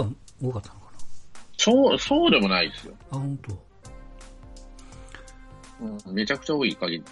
[0.00, 0.14] って
[0.44, 0.86] は多かったのか
[1.56, 2.94] そう、そうでもないですよ。
[3.10, 3.66] なあ、本当。
[6.08, 7.04] うん、めちゃくちゃ多い限り。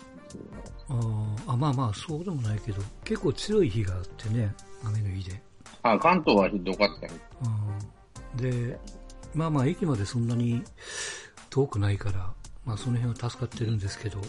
[0.88, 4.54] あーあ、まあまあ、そうでもないけど、結構強い日があってね、
[4.84, 5.42] 雨の日で。
[5.82, 7.20] あ、関東はひどかったね。
[8.34, 8.78] うん、で、
[9.34, 10.62] まあまあ、駅までそんなに
[11.50, 12.32] 遠くないから、
[12.64, 14.20] まあその辺は助かってるんですけど、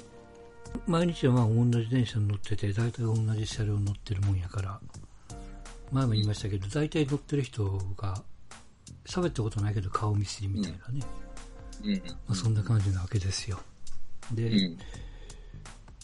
[0.87, 4.79] 毎日はまあ同じ電車に乗ってて、大体同じ車両に乗ってるもんやから、
[5.91, 7.65] 前も言いましたけど、大体乗ってる人
[7.97, 8.23] が、
[9.05, 11.05] 喋ったことないけど顔見知りみたいなね、
[11.83, 11.93] うん。
[11.93, 13.59] まあそんな感じなわけですよ。
[14.33, 14.77] で、うん。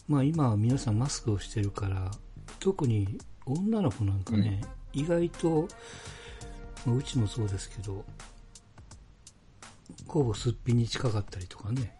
[0.08, 2.10] まあ今は皆さんマスクをしてるから、
[2.60, 4.60] 特に女の子なんかね、
[4.92, 5.68] 意外と、
[6.86, 8.04] まあうちもそうですけど、
[10.06, 11.96] ほぼすっぴんに近かったりとかね、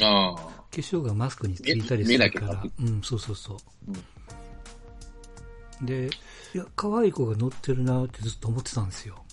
[0.00, 0.58] ああ。
[0.70, 3.56] 化粧がマスクについたりす目るからうん、そうそうそ
[5.82, 5.86] う。
[5.86, 6.10] で、
[6.54, 9.24] いや、可愛い子が乗ってるなってずっと思ってたんですよ。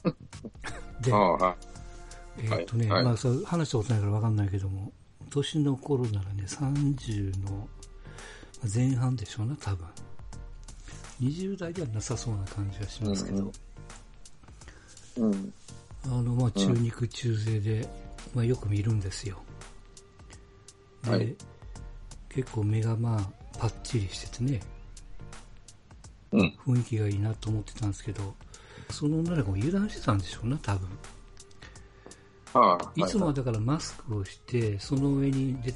[1.02, 1.12] で。
[2.38, 4.92] えっとね、はいまあそう話したことないからわかんないけども、
[5.30, 7.68] 年の頃ならね、30の
[8.74, 9.88] 前半でしょうな、多分。
[11.22, 13.52] 20代ではなさそうな感じがしますけど、
[15.18, 15.54] うんうん。
[16.06, 17.88] あの、まあ中肉中背で、
[18.34, 19.42] まあよく見るんですよ。
[21.04, 21.36] で、はい
[22.30, 24.60] 結構目がまあパッチリしててね、
[26.34, 26.54] うん。
[26.68, 28.36] 雰囲気がいいなと思ってたんですけど、
[28.90, 30.90] その女の子も油断してたんでしょうな、多分。
[32.54, 32.92] ああ。
[32.96, 35.74] いつもはだからマスクをして、その上に出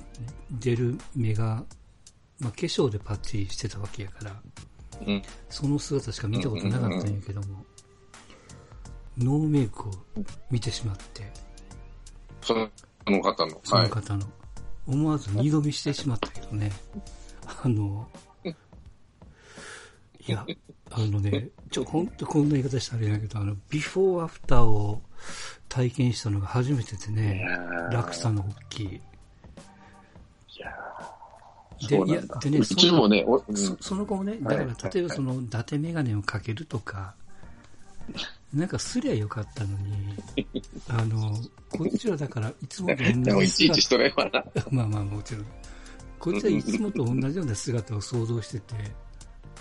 [0.51, 1.63] 出る目が、
[2.39, 4.41] まあ、化粧でパッチリしてたわけやから、
[5.05, 5.21] うん。
[5.49, 7.65] その姿しか見たことなかったんやけども、
[9.17, 9.91] ノーメイクを
[10.49, 11.31] 見てしまって、
[12.41, 12.69] その
[13.21, 13.59] 方の？
[13.63, 13.89] そはい。
[13.89, 14.25] の方の、
[14.87, 16.71] 思わず二度見してしまったけどね、
[17.63, 18.07] あの、
[18.45, 20.45] いや、
[20.91, 25.01] あのね、 ちょ、ほんとこんな言い方したらあれだけど、あの、ビフォーアフターを
[25.67, 27.45] 体験したのが初めてでね、
[27.91, 28.85] 落差の大きい。
[28.87, 28.99] い
[30.59, 37.13] やーでいやでねうちもね、おうんそその子もね、だからはい例えばその、伊達メガネをかけるとか、
[38.53, 40.15] なんかすりゃよかったのに、
[40.89, 41.35] あの、
[41.69, 44.43] こっちはだから、いつもと同 でもいじ姿ちいちしとればな。
[44.71, 45.45] まあまあもちろん。
[46.17, 48.75] こっちはいつもと同じような姿を想像してて、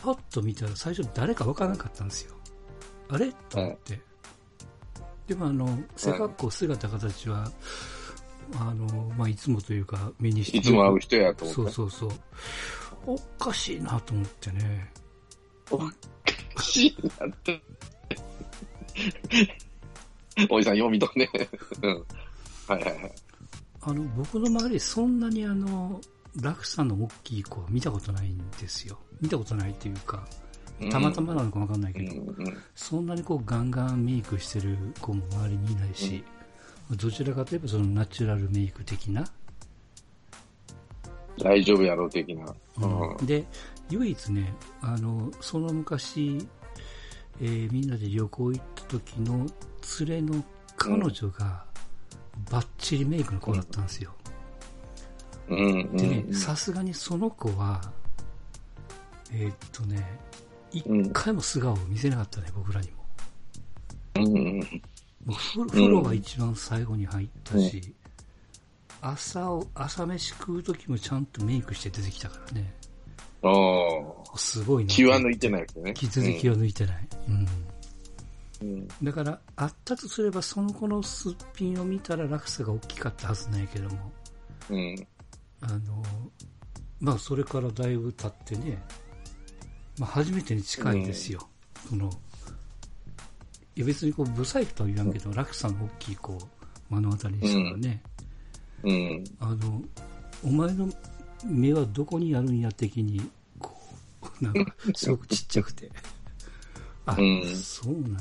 [0.02, 2.34] パッと見たら最初誰かわからなかったんですよ。
[3.08, 3.32] あれ？
[3.48, 4.00] と思って。
[5.26, 7.50] でもあの、背格好、姿、形は、
[8.58, 8.86] あの、
[9.16, 11.62] まあいつもというか、目にしていつも会う人やと思って。
[11.72, 12.18] そうそうそう。
[13.06, 14.90] おかしいなと思ってね。
[15.70, 15.92] おか
[16.62, 17.60] しいなって。
[20.50, 21.28] おじさん読みとね。
[21.82, 22.04] うん。
[22.68, 23.12] はいはいはい。
[23.80, 26.00] あの、僕の周りそんなにあの、
[26.40, 28.98] 落差の大きい子は見たことないんですよ。
[29.20, 30.26] 見たことないっていうか、
[30.90, 36.24] たまたまなのかわかんないけど、うんうんそんなにこうガンガンメイクしてる子も周りにいないし、
[36.92, 39.24] どちらかといえばそのナチュラルメイク的な。
[41.38, 42.54] 大丈夫やろう的な。
[42.80, 43.26] うん。
[43.26, 43.44] で、
[43.90, 46.38] 唯一ね、あの、その昔、
[47.40, 49.46] えーみんなで旅行行った時の
[50.00, 50.44] 連れの
[50.76, 51.64] 彼女が
[52.50, 54.12] バッチリメイクの子だったんですよ。
[55.48, 55.58] うん。
[55.58, 55.96] うん。
[55.96, 57.80] でねう、んさすがにその子は、
[59.32, 60.04] えーっとね、
[60.70, 62.98] 一回も素顔を見せなかったね、僕らにも。
[64.16, 64.82] うんうん
[65.24, 67.94] もう風風呂は一番最後に入ったし、
[69.00, 72.72] 朝を、朝飯食う時もちゃんとメイクして出てきたからね。
[73.42, 73.50] あ
[74.34, 74.38] あ。
[74.38, 74.90] すごいな。
[74.90, 75.94] 気は抜いてないですよね。
[75.94, 77.08] 気づきは抜いてない。
[77.28, 77.48] うん。
[78.60, 78.88] うん。
[79.02, 84.12] だから、あったとすれば、その子のすっぴんを見たら落差が大きかったはずないけども、
[84.70, 85.06] うん。
[85.60, 86.02] あの、
[87.00, 88.82] まあ、それからだいぶ経ってね、
[89.98, 91.48] まあ、初めてに近いですよ。
[91.88, 92.10] その、
[93.76, 96.38] いや別にこう、ブサイクとは言わんけど、落差の大きい子を
[96.90, 98.02] 目の当たりにしたらね、
[98.82, 99.24] うん。
[99.40, 99.82] あの、
[100.44, 100.88] お前の
[101.44, 103.20] 目はどこにあるんや的に、
[103.58, 103.76] こ
[104.40, 105.90] う、 なんか、すごくちっちゃくて。
[107.06, 108.20] あ、うんそうなんやっ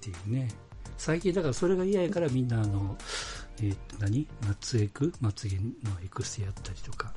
[0.00, 0.48] ていうね。
[0.96, 2.96] 最近、だからそれが嫌やからみんな、あの、
[3.60, 4.26] えー何？
[4.46, 5.62] 松エクまつげの
[6.02, 7.12] エクステやったりとか、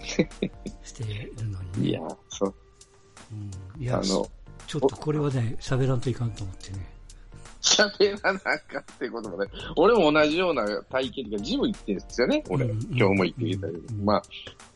[0.82, 1.88] してるのにね。
[1.90, 2.54] いや、そう。
[3.32, 4.28] うん、いやあの、
[4.66, 6.92] ちょっとこれはね、喋らんといかんと思ってね。
[7.62, 9.48] 喋らなあかんってこともね。
[9.76, 12.66] 俺も同じような体験というか、ジム行ってるんですよね、俺。
[12.66, 13.78] うん今日も行ってきたけど。
[13.78, 14.22] うんまあ、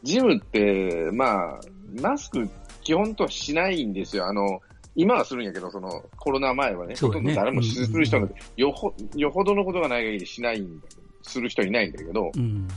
[0.03, 1.61] ジムって、まあ、
[2.01, 2.49] マスク
[2.83, 4.27] 基本とはしないんですよ。
[4.27, 4.61] あの、
[4.95, 10.87] 今はするんやけど、その、コロナ前はね、そうだねほとんど誰もすうんる人が、よほ、よほどのことがない限りしないんだ
[11.23, 12.69] する人いないんだけど、うん。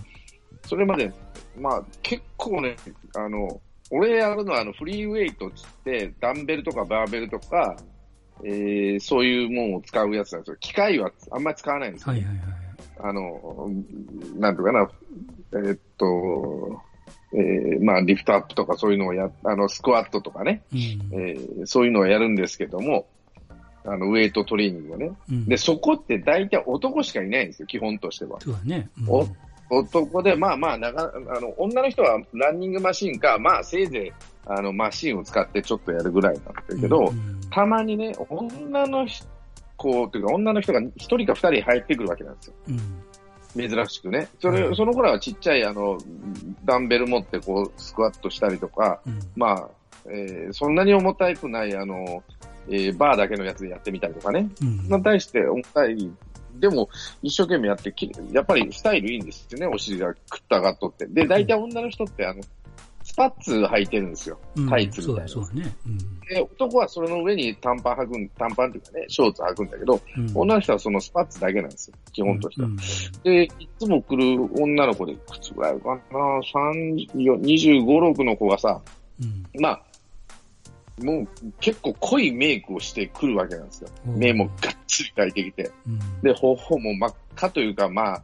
[0.66, 1.14] それまで、
[1.58, 2.76] まあ、結構ね、
[3.16, 3.62] あの、
[3.92, 7.76] 俺やるのはあのフリーウェイトっつって、ダンベルとかバーベルとか、
[8.44, 10.58] えー、そういうものを使うやつなんですよ。
[10.60, 12.14] 機械はあんまり使わないんですよ。
[12.14, 12.46] はいはいはい。
[13.02, 13.70] あの、
[14.38, 14.90] なんとかな、
[15.54, 16.82] えーっと、
[17.34, 20.80] えーまあ、リフトアップとかそういうのをや、あの、スクワットとかね、うん。
[20.80, 23.08] えーそういうのをやるんですけども、
[23.86, 25.12] あの、ウェイトトレーニングをね。
[25.30, 28.40] うんで、そこって大体男しかいないんですよ、基本としては。
[28.42, 28.90] そうだね。
[29.02, 29.28] うんお
[29.70, 34.12] 男で、まあまあ、なかあの、女の人はランニングマシンか、まあ、せいぜい、
[34.46, 39.08] あの、マシンを使ってちょっとやるぐらいなんだけど、うんたまにね、女の
[39.76, 42.54] 子っていうか、女の人が一人か二人入ってくるわけなんですよ。
[42.68, 42.72] う
[43.64, 43.70] ん。
[43.70, 44.28] 珍しくね。
[44.40, 45.98] それ、うんその頃はちっちゃい、あの、
[46.64, 49.20] ダンベル持って、こう、スクワットしたりとか、うん。
[49.36, 49.70] まあ、
[50.08, 52.24] えーそんなに重たくない、あの、
[52.70, 54.48] えーバーだけのやつでやってみたりとかね。
[54.62, 54.78] うん。
[54.78, 56.12] そんな対して重たい、
[56.60, 56.90] でも、
[57.22, 61.08] 一生懸命やってき、やっぱりスタイルいいんですよね、お尻がくったがっとって。
[61.08, 62.42] で、大体女の人って、あの、
[63.10, 64.38] スパッツ履いてるんですよ。
[64.56, 65.76] うんタイツみそうたいなうだね。
[65.88, 65.98] うん。
[66.22, 72.68] で、男はそれの上に短パン履くん、短パンっていうかね、ショーツ履くんだけど、うん女の人はそのスパッツだけなんですよ、基本としては。
[72.68, 72.78] うん
[73.24, 76.20] で、いつも来る女の子で、いくつぐらいかな、
[76.54, 78.80] 30 25、6の子がさ、
[79.20, 79.62] うん。
[79.62, 79.84] まあ、
[81.04, 81.28] もう
[81.60, 83.90] 結構濃いメイクをしてくるわけなんですよ。
[84.08, 85.72] うん目もがっつり描いてきて。
[85.88, 86.00] うん。
[86.22, 88.24] で、頬も真っ赤というか、まあ、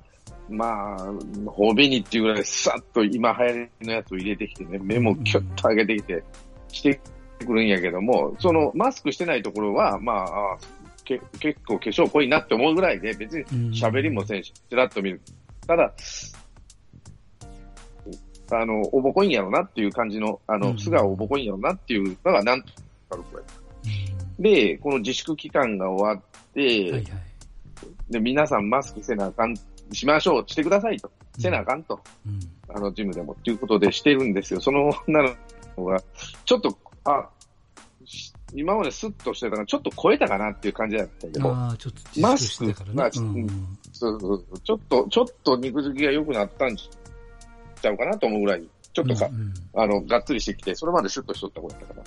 [0.50, 0.98] まあ、
[1.45, 6.24] 頬紅っていうぐらいさっと今流行りのやつを入れてきてね、目もキュッと上げてきて、
[6.69, 7.00] して
[7.45, 10.57] くるんやけども、そのマスクしてないところは、まあ、あ
[11.04, 15.21] け結構化粧濃いなって思うぐらいで、別に喋りもせんし、ちらっと見る。
[15.66, 15.94] ただ、
[18.51, 22.74] あの、おぼこいんやろなっていう感じの、あの、うん素顔おぼこいんやろなっていうのがなんとか
[23.12, 23.44] あるこれ。
[24.39, 27.13] で、この自粛期間が終わって、うんはいはい。
[28.09, 29.56] で、皆さんマスクせなあかん、
[29.92, 31.09] しましょう、してくださいと。
[31.39, 32.00] せなあかんと。
[32.25, 32.39] うん。
[32.75, 33.33] あの、ジムでも。
[33.33, 34.62] っていうことでしてるんですよ。
[34.62, 35.36] その女の
[35.75, 36.01] 子が、
[36.45, 37.30] ちょっと、あ、
[38.06, 43.42] し今までスッとしてたから、ちょっと超えたかなっていう感じだったけど、マスク粛してたからまあね。
[43.42, 46.75] うんちょっと、ちょっと肉付きが良くなったん
[47.86, 52.04] ちゃうかなと思うぐらい、ちょっとか、うんうんあの、がっつりしてきて、それまでシュッとしとった子だったから、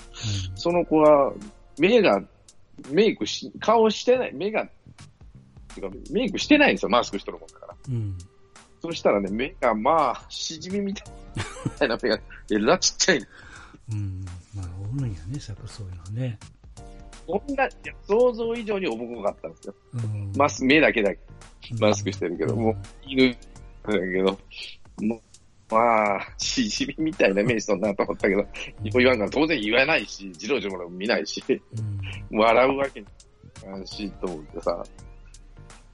[0.56, 1.32] その子は、
[1.78, 2.22] 目が、
[2.90, 4.68] メイクし、顔してない、目が、
[5.74, 7.76] てかメイクしてないんですよ、マスクしとるもんだから。
[7.88, 7.94] うん。
[7.94, 8.18] うん。
[8.80, 12.18] そしたらね、目がまあ、しじみみたいな目が、
[12.50, 13.18] えらちっちゃい。
[13.92, 14.24] うん。
[14.54, 16.38] まあ、おるんやね、やっぱそういうのはね。
[17.26, 17.68] こんな、
[18.06, 19.74] 想像以上におぼこかったんですよ。
[19.94, 20.32] うん。
[20.36, 21.20] マス、目だけだけ、
[21.78, 22.76] マスクしてるけど、うんもう、
[23.06, 23.36] 犬
[23.82, 24.38] だけど、
[25.02, 25.20] もう、
[25.70, 28.46] まあ、しじみみたいな目しとんなと思ったけど、
[28.82, 31.42] 言わんから当然言わないし、じろじろも見ないし、
[32.30, 32.38] うん。
[32.38, 33.06] 笑うわけに
[33.82, 34.84] いし、と思ってさ、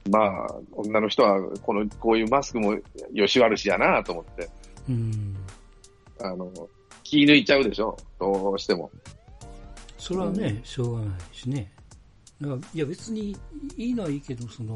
[0.09, 2.77] まあ、女の人は、この、こういうマスクも
[3.11, 4.49] よし悪しやなと思って、
[4.89, 5.35] うん。
[6.21, 6.51] あの、
[7.03, 8.89] 気抜いちゃうでしょ、どうしても。
[9.97, 11.71] それはね、しょうがないしね。
[12.39, 13.35] だからいや、別に
[13.77, 14.75] いいのはいいけど、その、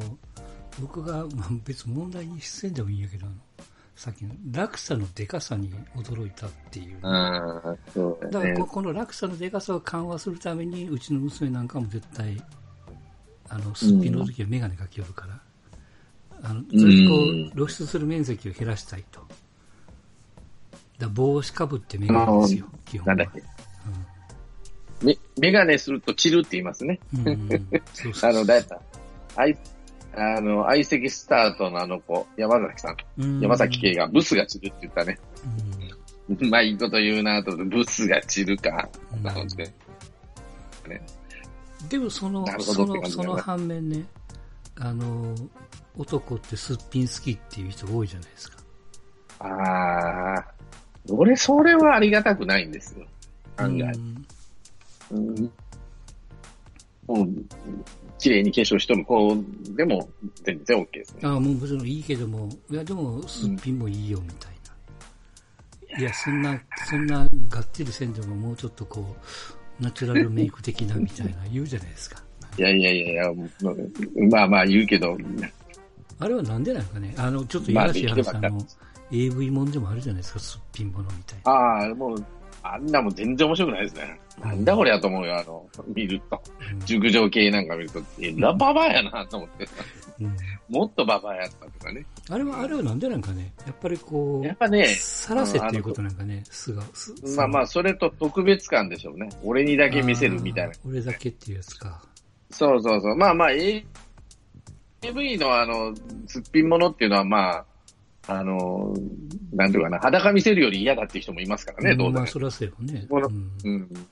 [0.81, 3.35] 僕が、まあ、別に問題にせんでもいいんやけど、あの、
[3.99, 6.99] さっきの落差のでかさに驚いたっていう。
[7.05, 12.41] ああ、そうだからこ、この落差のでかさを緩和するために、うちの娘なんかも絶対、
[13.49, 15.41] あの、すっぴんの時はメガネかけよるから、
[16.43, 19.19] あの、それでこうんう、露出する面積を減らしたいと。
[20.97, 23.15] だ帽子かぶってメガネですよ、基本は。
[23.17, 23.43] なんだっけ。
[25.05, 27.01] め、メガネすると散るって言いますね。
[27.13, 28.81] うんうんうんそうそう あの、誰やった
[29.35, 29.57] あい、
[30.15, 32.97] あの、相席スタートのあの子、山崎さん。
[33.17, 35.17] うん山崎圭がブスが散るって言ったね。
[36.29, 38.89] うまいこと言うなと思って、ブスが散るか。
[39.13, 39.71] うんなので。
[41.87, 44.03] でもそのそのその反面ね
[44.75, 45.33] あの
[45.97, 48.57] 男ってすっぴん好きっていう人多いじゃないですか
[49.39, 50.45] ああ、
[51.09, 53.05] 俺、それはありがたくないんですよ。
[53.57, 53.93] 案外。
[53.93, 54.25] うん
[55.11, 55.51] うん。
[57.07, 57.27] もう、
[58.19, 59.35] 綺麗に化粧しとる子
[59.75, 60.07] でも
[60.43, 61.21] 全然 OK ですね。
[61.23, 64.51] ああもうもちろんいいけどもいやでもすっぴんもいいよみたい
[65.93, 66.59] な、いやそんな
[66.89, 69.15] そんながっちりせんでももうちょっとこ
[69.79, 72.21] うナチュラルメイク的なみたいな 言うじゃないですか。
[72.57, 73.33] いやいやいやいや、
[74.29, 75.17] まあまあ言うけど、
[76.19, 77.13] あれはなんでなんかね。
[77.17, 78.67] あのちょっといまあやらしい話、できてばっかりあの
[79.11, 81.51] AV もんでもあるじゃないですかすっぴんものみたいな。
[81.51, 82.25] ああ、もう、
[82.63, 84.19] あんなもん全然面白くないですね。
[84.41, 86.41] なんだこれやと思うよ、あの、見ると。
[86.71, 89.67] うん熟女系なんか見ると、えらババアやなと思って。
[90.21, 90.35] うん
[90.69, 92.05] もっとババアやったとかね。
[92.29, 99.29] あれは、あれはなんでなんかね、やっぱりこう、やっぱね、さらせっていうことなんかね、素が、すまあまあ、それと特別感でしょうね。
[99.43, 102.03] 俺にだけ見せるみたいな俺だけっていうやつか。
[102.51, 103.15] そうそうそう。
[103.15, 105.95] まあまあ、AV のあの、
[106.27, 107.65] すっぴんものっていうのはまあ、
[108.31, 108.93] あの、
[109.51, 113.07] なんていうかな、裸見せるより嫌だっていう人もいますからね、どうだまあ、そうよね。
[113.09, 114.07] このうんうん。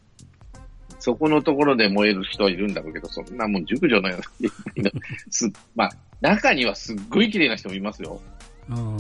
[1.00, 4.92] そこのところで燃える人はいるんだろうけど、そんなもん熟女のような
[5.30, 8.20] す、まあ、中にはすっごい綺麗な人もいますよ。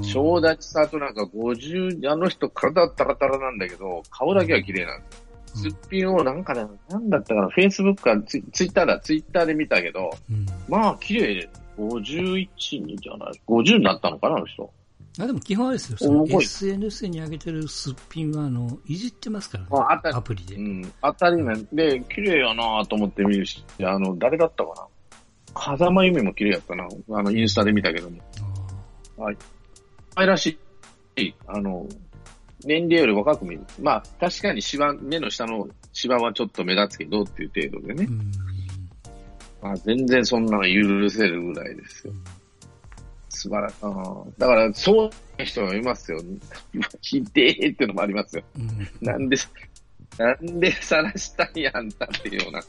[0.03, 5.23] 正立さとなんか50、あの人体タラタラなんだけど、顔だけは綺麗なんですよ。
[5.57, 14.71] すっぴんをなんかね、なんだったかな、フェイスブックかツイツイッターだ、ツイッターで見たけど、うん、まあ綺麗、51人じゃない、50になったのかな、あの人。
[15.19, 20.55] あでも基本はですよ、その SNS に上げてるすっぴんは、あの、いじってますからね、あアプリで。
[20.55, 21.55] うん、当たり前。
[21.73, 24.87] で、綺麗やなと思って見るし、あの、誰だったかな。
[25.55, 26.87] 風間由美も綺麗やったな。
[27.09, 28.17] あの、インスタで見たけども。
[29.17, 29.37] はい。
[30.15, 30.59] 愛らし
[31.15, 31.87] い、あの、
[32.63, 33.61] 年齢より若く見る。
[33.81, 38.07] まあ、確かにシワ、目の下のシワはちょっと目立つけどっていう程度でね。
[39.61, 42.13] まあ、全然そんなの許せるぐらいですよ。
[43.37, 43.75] 素晴らしい。
[44.39, 46.19] だから、そういう人もいますよ。
[47.01, 48.43] ひでーっていうのもありますよ。
[48.57, 49.37] うん、なんで、
[50.17, 52.61] なんで晒したんやんたっていうような。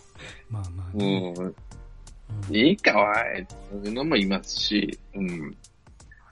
[0.51, 2.55] まあまあ、ね、うん。
[2.55, 5.57] いいかわいそういうのもいますし、うん。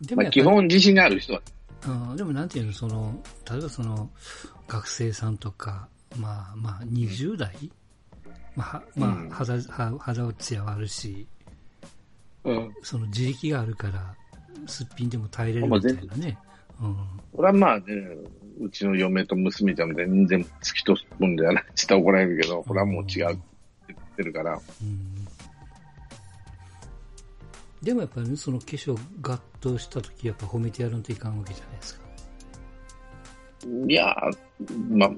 [0.02, 1.42] でも、まあ、基本自信がある人は。
[1.86, 3.18] うん、でもなんていうの、その、
[3.50, 4.10] 例えばその、
[4.68, 7.70] 学生さんとか、まあまあ、20代、うん、
[8.56, 11.26] まあ、まあ、肌、肌落ちはあるし、
[12.44, 14.14] うん、その自力があるから、
[14.66, 16.38] すっぴんでも耐えれるみたいなね。
[16.80, 16.96] うん。
[17.32, 17.84] これはまあね、
[18.60, 21.64] うちの嫁と娘ちゃんも全然突き通すもんじゃない。
[21.64, 23.42] っと怒られるけど、これはもう違うって
[23.88, 24.52] 言ってるから。
[24.54, 25.16] うん。
[27.82, 32.06] でもやっぱり、ね、その化粧ガッとした時やっぱ褒めてやらんといかんわけじゃないですか。
[33.88, 34.14] いや
[34.90, 35.10] まあ、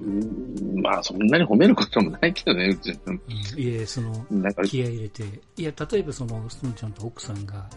[0.83, 2.99] まあ、そんなに褒めることもないけどね、うち。
[3.07, 3.21] うん、
[3.57, 4.26] いえ、その、
[4.64, 5.25] 気合い入れて。
[5.57, 7.68] いや、例えばその、ストンちゃんと奥さんが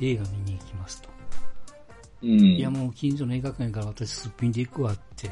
[0.00, 1.09] 映画見に行きますと。
[2.22, 5.30] うん、いや、もう近所の映画館から私すっぴんで行くわって。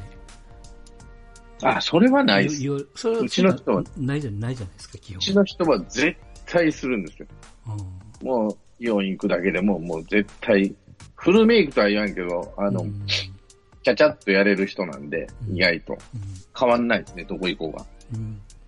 [1.62, 2.62] あ、それはないです。
[2.94, 3.82] それはうちの人は。
[3.96, 5.16] ないじゃないじゃないですか、基本。
[5.16, 6.16] うちの人は絶
[6.46, 7.28] 対するんですよ。
[8.22, 10.74] うん、もう、イオン行くだけでも、もう絶対、
[11.16, 15.98] フルメイクとは言わんけど、あの、うん、ちゃちゃっとやれる人なんで、うん、意外と。
[16.58, 17.86] 変わんないですね、どこ行こうが。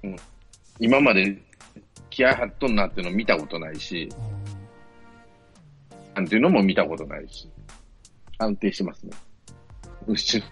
[0.02, 0.16] うん、
[0.78, 1.40] 今まで
[2.10, 4.08] 気合張っとんなっていうの見たことないし、
[6.14, 7.48] なんていうのも見たことないし、
[8.40, 9.12] 安定してますね。
[10.06, 10.42] の人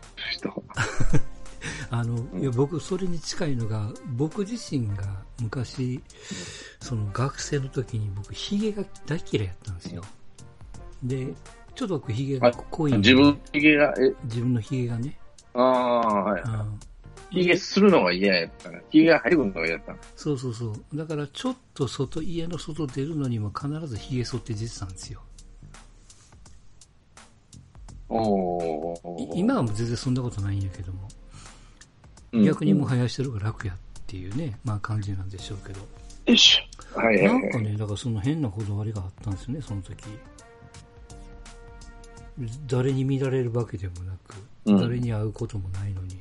[1.90, 5.04] あの、いや僕、それに近いのが、僕自身が
[5.40, 6.00] 昔、
[6.80, 10.02] その学生の時に僕、ヒゲが大嫌いやったんですよ。
[11.02, 11.26] で、
[11.74, 14.14] ちょっと僕、ヒゲが濃い自分、ヒゲが、え？
[14.24, 15.18] 自分のヒゲがね。
[15.54, 16.42] ああ、はい。
[17.30, 18.80] ヒゲするのが嫌やったな。
[18.90, 20.96] ヒゲが入るのが嫌やったそうそうそう。
[20.96, 25.22] だから、ちょっと外、家の外出るのにも必ずヒゲ剃って出てたんですよ。
[29.34, 31.08] 今はもう全然そんなことないんやけども。
[32.44, 35.80] 逆にもう生やしてるから楽やっていうね、まあ感じなんでしょうけど。
[36.26, 36.58] よし
[36.94, 39.96] はいはい、なんかね、だからその変なこだわりがあったんですよね、その時。
[42.66, 44.36] 誰に見られるわけでもなく、
[44.66, 46.20] うん、誰に会うこともないのに、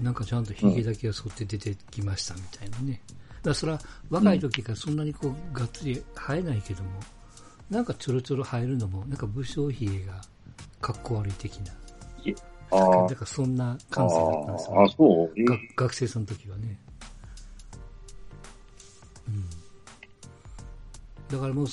[0.00, 3.00] なんかちゃんとヒゲだけが剃って出てきましたみたいなね。
[3.06, 3.80] だからそれは
[4.10, 6.90] 若い時からそんなにこう、がっつり生えないけども、
[7.70, 10.20] なんかちょろちょろ生えるのも、なんか武将髭が
[10.80, 11.72] かっこ悪い的な。
[12.70, 13.08] ああ。
[13.08, 15.30] だからそんな感性だったんですよ、ああ、そう、
[15.76, 16.78] 学生さんの時はね。
[19.28, 19.44] うん。
[21.28, 21.66] だからもう、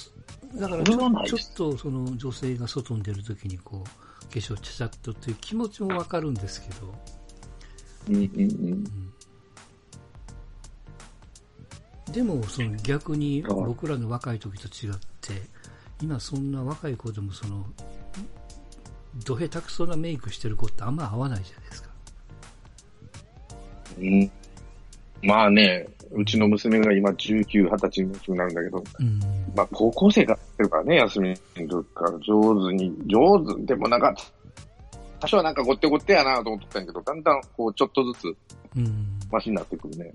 [0.60, 6.94] だからちょちょっとその女性が外に出るときにこう、化粧ちゃちゃっとっていう気持ちもわかるんですけど。
[8.10, 8.22] うんうんう
[12.12, 12.12] ん。
[12.12, 15.50] でも、その逆に僕らの若い時と違って、
[16.02, 17.66] 今そんな若い子でもその
[19.24, 21.90] ど下手くそなメイクしてる子ってあんま合わないじゃないですか。
[24.00, 24.32] うん。
[25.24, 29.20] まあね、うちの娘が今19、20歳になるんだけど、うん、
[29.56, 34.14] まあ高校生がってるからね、休みの時から上手に、上手、でもなんか、
[35.20, 38.36] 多少はなんかごってごってやなと思ったんやけど、だんだんこうちょっとずつ、
[39.32, 40.14] マシになってくるね。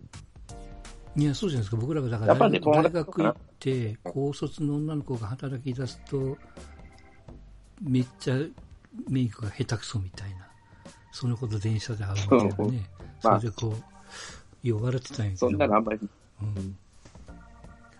[1.16, 1.76] いや、そうじゃないですか。
[1.76, 6.36] 僕らがだから大,、ね、大学行って、高卒の女の子が働き出すと、
[7.82, 8.36] めっちゃ
[9.08, 10.48] メイクが下手くそみたいな、
[11.12, 13.74] そのこと電車で会うみたいなね、それでこ
[14.64, 15.38] う、よ笑ってたんやけど。
[15.38, 16.00] そんなのあんまり、
[16.42, 16.76] うん、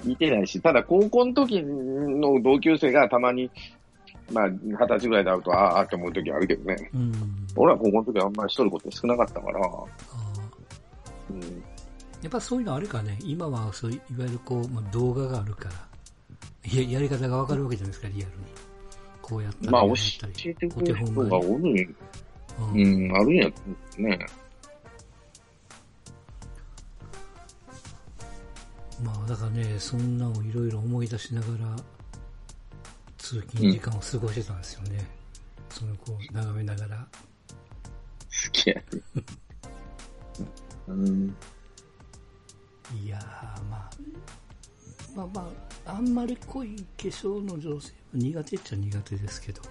[0.05, 3.51] 似てないし、ただ高校の時の同級生がたまに、
[4.33, 6.91] まあ、二十歳ぐらいで会うと、ああって思う時あるけどね。
[6.95, 7.13] うん、
[7.57, 9.61] 俺は高校の時はあんまりしとること少なかったから。
[11.31, 15.75] うん、やっぱそういうのあるかね、今はそういわゆるこう、まあ、動画があるから、
[16.73, 18.70] ややり方がわかるわけじゃないですか、リアルに。
[19.31, 19.71] こうやったり。
[19.71, 19.95] まあ、教
[20.45, 21.97] えてくれる人がおるん、
[22.75, 23.49] うん、あるんや
[23.97, 24.27] ね。
[29.05, 31.77] まあだからね、そんなをいろいろ思い出しながら、
[33.17, 35.09] 通勤時間を過ごしてたんですよね。
[35.71, 36.97] その子を眺めながら。
[36.97, 38.83] 好きやね。
[40.89, 41.37] うん。
[43.03, 43.91] いやー、まあ、
[45.15, 45.51] まあま
[45.87, 49.63] あ、あんまり濃い化粧の女性は苦手っちゃ苦手ですけど、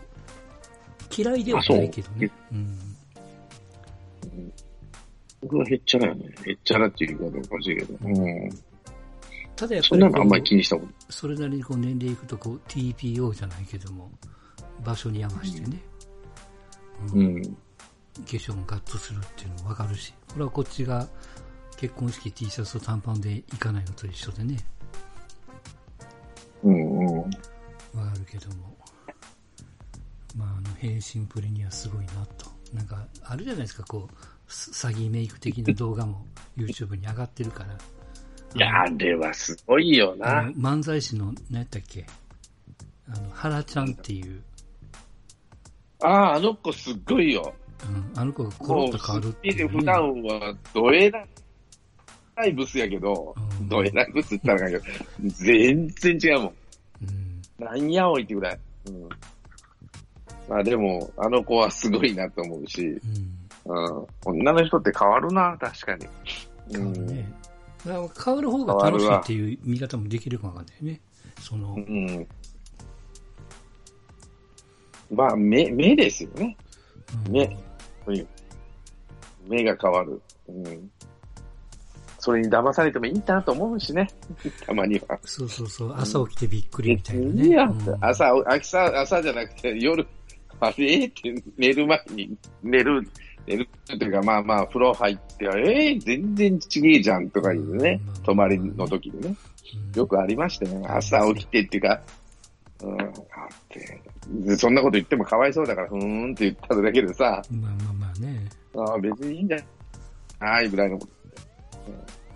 [1.15, 2.31] 嫌いではないけどね。
[2.51, 2.77] うん。
[5.41, 6.25] 僕はへっちゃらやね。
[6.45, 7.97] へっちゃらっていう言い方おかしいけど。
[8.01, 8.49] うん。
[9.55, 14.11] ただやっそぱりこうんなのあんまり気にしたことそれなりにこう年齢いくとこう TPO じゃないけども、
[14.83, 15.81] 場所に合わせてね、
[17.13, 17.43] うんうん。
[17.43, 17.51] 化
[18.25, 21.07] 粧もガッとするっていうのもわかるし、これはこっちが
[21.77, 24.57] 結婚式 T シャツと短パンで行かないのと一緒でね、
[26.63, 27.17] うんうん。
[27.17, 27.31] わか
[28.17, 28.77] るけども、
[30.35, 32.47] まあ、あの、変身プリにはすごいなと。
[32.73, 36.25] なんか、あるじゃないですか、こう、す詐欺メイク的な動画も
[36.57, 37.73] YouTube に上がってるから。
[38.55, 40.49] いや、あれはすごいよな。
[40.51, 42.05] 漫才師の、何やったっけ？
[43.07, 44.41] あの、原ちゃんっていう、
[46.01, 47.53] ああ、あの子すっごいよ。
[47.87, 49.79] うん、あの子がコロッと変わるっていう、ね。
[49.79, 50.55] 普段は
[52.39, 54.85] らいブスやけど、うんどえらいブスって言ったらんけど、
[55.27, 56.53] 全然違うもん。
[57.03, 57.65] うん。
[57.65, 58.59] なんやおいってぐらい。
[58.87, 59.09] うん。
[60.47, 62.99] まあでも、あの子はすごいなと思うし、
[63.65, 63.97] うん。
[63.97, 64.07] うん。
[64.25, 66.07] 女の人って変わるな、確かに。
[66.71, 67.31] 変わるね。
[67.85, 71.01] 変わる方が楽しいっていう見方もできるかもわかんないね。
[71.39, 72.27] その、うん。
[75.11, 76.57] まあ、目、目ですよね。
[77.25, 77.57] うんね
[79.47, 80.21] 目が変わる。
[80.47, 80.91] うん。
[82.19, 84.07] それに騙されてもいいなと思うしね。
[84.65, 85.17] たまには。
[85.23, 87.47] そうそうそう、朝起きてびっくりみたいなね。
[87.47, 90.05] いやうん朝、朝、朝じゃなくて夜、
[90.59, 91.05] あれ？
[91.05, 93.07] って寝る前に、寝る、
[93.47, 98.23] 寝るっていうか、まあまあ、風呂入って、えー、全然ちげえじゃんとか言うねうん。
[98.23, 99.27] 泊まりの時にね。
[99.27, 99.37] うん
[99.95, 100.83] よくありましたよ。
[100.87, 102.01] 朝起きてっていうか、
[102.83, 103.09] うん、あっ
[103.69, 104.01] て。
[104.29, 108.45] でそんなこと言ってもかわいそうだから、ふーんって言っただけでさ、まあまあまあね。
[108.75, 109.63] ああ、別にいいんだよ。
[110.39, 111.18] はい、ぐらいのこと。
[111.89, 112.29] う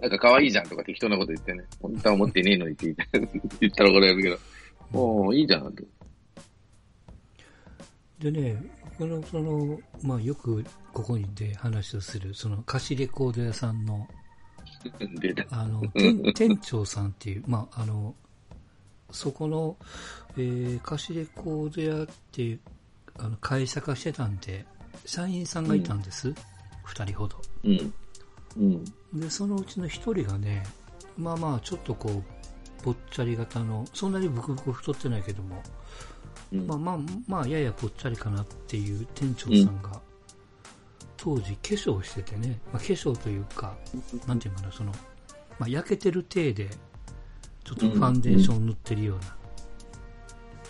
[0.00, 1.64] なんか可愛いじゃんとか適当なこと言ってね。
[1.80, 2.94] 本当は思ってねえのにって
[3.60, 4.38] 言ったら これやるけど、
[4.90, 5.82] もういいじゃんと。
[5.82, 5.86] ん
[8.18, 8.62] でね、
[8.98, 14.08] この、その、まあよくここにで話をする、その貸しレコード屋さんの。
[15.50, 18.14] あの、店 店長さんっていう、まああの、
[19.10, 19.76] そこの、
[20.36, 22.60] えー貸しレコード屋っていう、
[23.16, 24.64] あの、会社化してたんで、
[25.04, 26.32] 社員さんがいたんです。
[26.84, 27.49] 二、人ほど。
[27.64, 27.94] うん。
[28.56, 28.84] うん。
[29.20, 30.64] で、そのうちの一人がね、
[31.16, 32.22] まあまあ、ちょっとこう、
[32.82, 35.62] ぽっちゃり型の、そんなにブクブク太ってないけども、
[36.52, 40.00] うんまあまあ、まあ、ややぽっちゃりかなっていう店長さんが、
[41.16, 43.76] 当時化粧をしててね、まあ、化粧というか、
[44.26, 44.92] なんていうかな、その、
[45.58, 46.70] まあ、焼けてる体で、
[47.64, 49.36] ちょっとファンデーションを塗ってるような、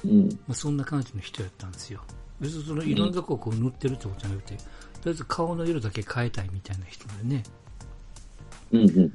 [0.05, 0.29] うん。
[0.29, 2.03] まあ、そんな感じの人やったんですよ。
[2.40, 4.62] 別にそのいろんなとこをこう塗ってるってことじゃなくて、と
[5.06, 7.42] りあえず顔の色だけ変えたいみたいな人でね。
[8.72, 8.80] うん。
[8.80, 9.12] うん。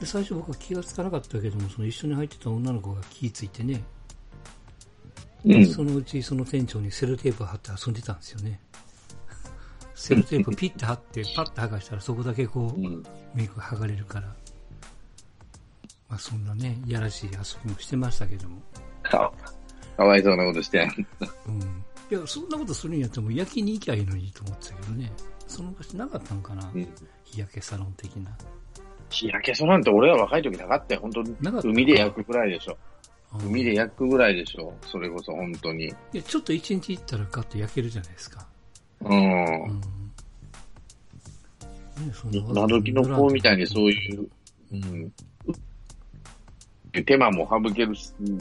[0.00, 3.82] で最初僕は気がつかなかったけども、その一緒に入ってた女の子が気ついてね、
[5.44, 5.66] うん。
[5.66, 8.60] そのうちその店長にセロテープを貼って遊んでたんですよね。
[9.94, 13.02] セロテープピッて貼って、パッて剥がしたらそこだけこう、うん。
[13.34, 14.34] メイクが剥がれるから。
[16.08, 18.60] まあそんなね、いやらしい遊びもしてましたけども。
[19.02, 19.32] か
[19.96, 20.88] かわいそうなことして。
[21.46, 21.84] うん。
[22.12, 25.10] いや、そんなことするんやったらもう焼きに行きゃいいのにと思ってたけどね。
[25.48, 26.86] その昔なかったのかな、うん。
[27.24, 28.30] 日焼けサロン的な。
[29.08, 31.00] 日焼けそなんて俺は若い時なかったよ。
[31.00, 32.72] 本当に海で焼くぐらいでしょ。
[32.72, 32.76] うん
[33.46, 34.74] 海で焼くぐらいでしょ。
[34.82, 35.86] それこそ本当に。
[35.86, 38.46] いや、ちょっと一日行ったらガッと焼けるじゃないですか。
[39.00, 39.08] う。
[39.08, 39.80] うんん。
[41.96, 44.28] ね、そんな今時の子みたいにそういう、
[44.70, 45.12] うん。
[47.06, 48.38] 手間も省けるし、うん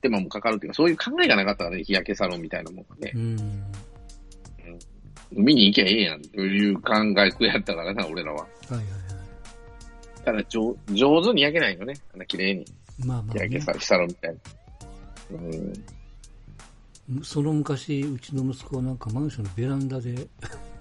[0.00, 3.18] 手間もかかるっていうか、そういう考えがなかったからね、日焼けサロンみたいなもんがねう。
[3.18, 3.62] ん。
[5.32, 8.42] 海に行きゃええやんという考えやったからな、俺らは。
[8.42, 10.24] はいはいはい。
[10.24, 11.94] ただ上、上手に焼けないよね。
[12.12, 12.64] あんな綺麗に。
[13.04, 14.38] まあまあ、ね日焼けさサロンみたいな。
[15.32, 17.22] うん。
[17.22, 20.28] その昔、うちの息子はなんかマンションのベランダで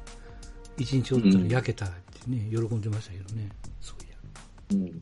[0.78, 3.50] 一日おったら焼けたってね、喜んでましたけどね。
[3.82, 4.18] そういや。
[4.72, 4.82] うん。
[4.84, 5.02] うん。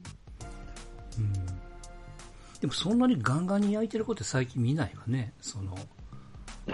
[2.64, 5.34] でもそんなにガンガンに焼いてる子って最近見ないわね。
[5.42, 5.76] その、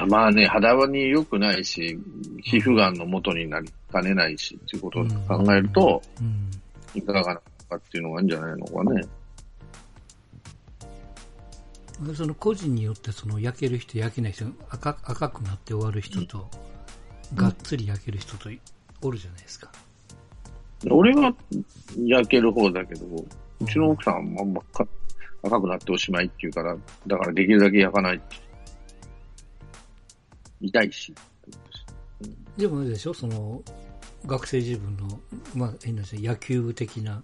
[0.06, 2.00] まあね、肌に良くないし、
[2.44, 6.52] 皮膚がんの元になりかねないし、っていうことを考えると、うん。
[6.94, 9.02] いかがなのかっていうのがいいんじゃないのかね。
[12.14, 16.48] その個人によってその焼ける人、焼けない人、赤赤くなって終わる人と、
[17.34, 18.52] がっつり焼ける人と
[19.02, 19.72] おるじゃないですか。
[20.92, 21.34] 俺は
[22.06, 23.08] 焼ける方だけど、
[23.60, 24.88] うちの奥さんはあんまか
[25.44, 26.76] 赤くなっておしまいって言うから、
[27.08, 28.22] だからできるだけ焼かない。
[30.62, 31.14] 痛いし。
[32.58, 33.14] でもあれでしょ？
[33.14, 33.62] その、
[34.26, 35.20] 学生自分の、
[35.56, 37.22] まあ、変な話野球部的な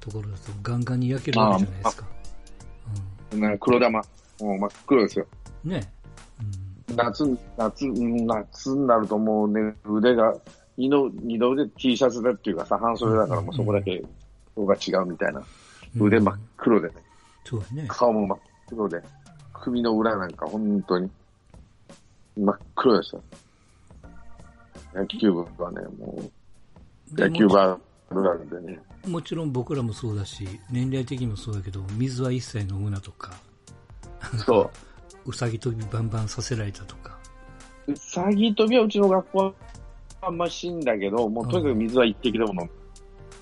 [0.00, 2.06] ところだとガンガンに焼けるわけじゃないですか。
[3.34, 4.02] なんか黒玉。
[4.40, 5.26] もう真っ黒ですよ。
[5.64, 5.92] うん、ね
[6.96, 7.24] 夏、
[7.56, 10.34] 夏、うん夏になるともうね、腕が、
[10.76, 14.02] 二度、二度腕 T シャツだっていうかさ、半袖だからもうそこだけ
[14.56, 15.40] 色が違うみたいな。
[15.96, 16.06] うん。
[16.08, 16.94] 腕真っ黒でね、
[17.44, 17.86] そうだね。
[17.88, 19.02] 顔も真っ黒で、
[19.52, 21.10] 首の裏なんか本当に
[22.36, 23.12] 真っ黒でし
[24.92, 24.98] た。
[24.98, 26.22] 野球部はね、も
[27.12, 27.78] う、で野球部あ
[28.10, 28.78] るあるでね。
[29.06, 33.32] もちろん僕らもそうだし、年齢的にもそうだけど、水は一切飲むなとか、
[34.46, 34.70] そ
[35.26, 37.18] うさぎ跳びバンバンさせられたとか。
[37.86, 37.92] う。
[37.92, 39.52] うさぎ跳びはうちの学校は
[40.22, 42.52] あんましいんだけど、もうとにかく水は一滴でも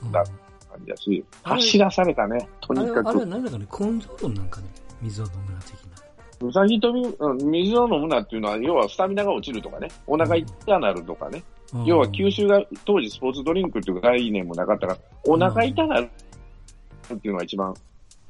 [0.02, 0.24] 飲んだ
[0.72, 3.12] 感じだし、走らされたね、とにかく。
[3.14, 3.26] れは。
[3.26, 4.66] 何だかね、根性論なんかね、
[5.00, 6.48] 水を飲むな的な。
[6.48, 11.42] うさぎ跳び、うん水を飲むなっていうのは、要はスタミナが落ちるとかね、お腹痛なるとかね、
[11.74, 11.84] うん。
[11.84, 16.10] 要は吸収が、当時スポーツドリンクっていう概念もなかったから、お腹痛なる
[17.14, 17.74] っていうのが一番、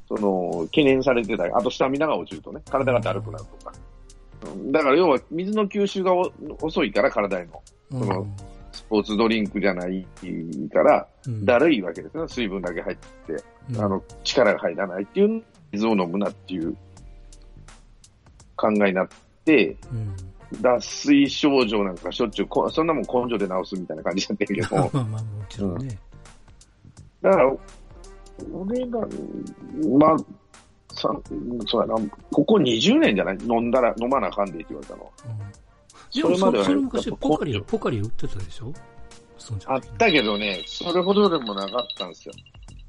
[0.08, 1.44] その、懸念されてた。
[1.44, 3.72] あとスタミナが落ちるとね、体がだるくなるとか。
[4.46, 4.72] うん。
[4.72, 7.62] だから要は水の吸収がお遅いから体への。
[7.92, 8.51] うんそのス
[8.92, 10.06] ポーツドリンクじゃない
[10.70, 11.46] から、うん。
[11.46, 12.24] だるいわけですね。
[12.28, 13.36] 水分だけ入って、
[13.70, 13.80] うん。
[13.82, 16.76] あの、力が入らないっていう、水を飲むなっていう
[18.54, 19.08] 考えになっ
[19.46, 20.14] て、うん。
[20.60, 25.98] 脱水症状なんかしょっちゅうこ、そんなもん根性で治すみたいな感じだったけど、 まあまあ、もちろんね。
[27.22, 27.56] だから、
[28.52, 29.00] 俺が、
[29.98, 30.18] まあ、
[30.94, 31.10] さ
[31.66, 31.94] そうやな、
[32.30, 33.38] ここ20年じゃない？
[33.46, 35.10] 飲んだら、飲まなあかんでって言われたの。
[35.24, 35.61] うん
[36.14, 38.72] でもそ、それまではそれ昔ポカリは、ポカリ売ってたでしょ？
[39.38, 42.34] そんじゃあったけどね、それほどでもなかったんですよ。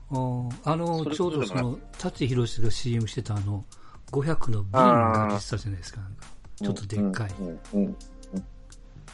[0.10, 3.66] あーあの、ちょうどその、舘ひろしが CM してたあの、
[4.12, 6.02] 500の瓶が出てたじゃないですか。
[6.02, 6.26] なんか
[6.62, 7.32] ちょっとでっかい。
[7.40, 7.48] うん。
[7.74, 7.98] うん。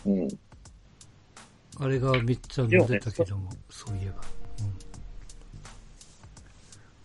[0.06, 0.20] うん。
[0.24, 0.28] うん
[1.82, 4.16] あれがめっちゃ飲んでたけども、そういえば。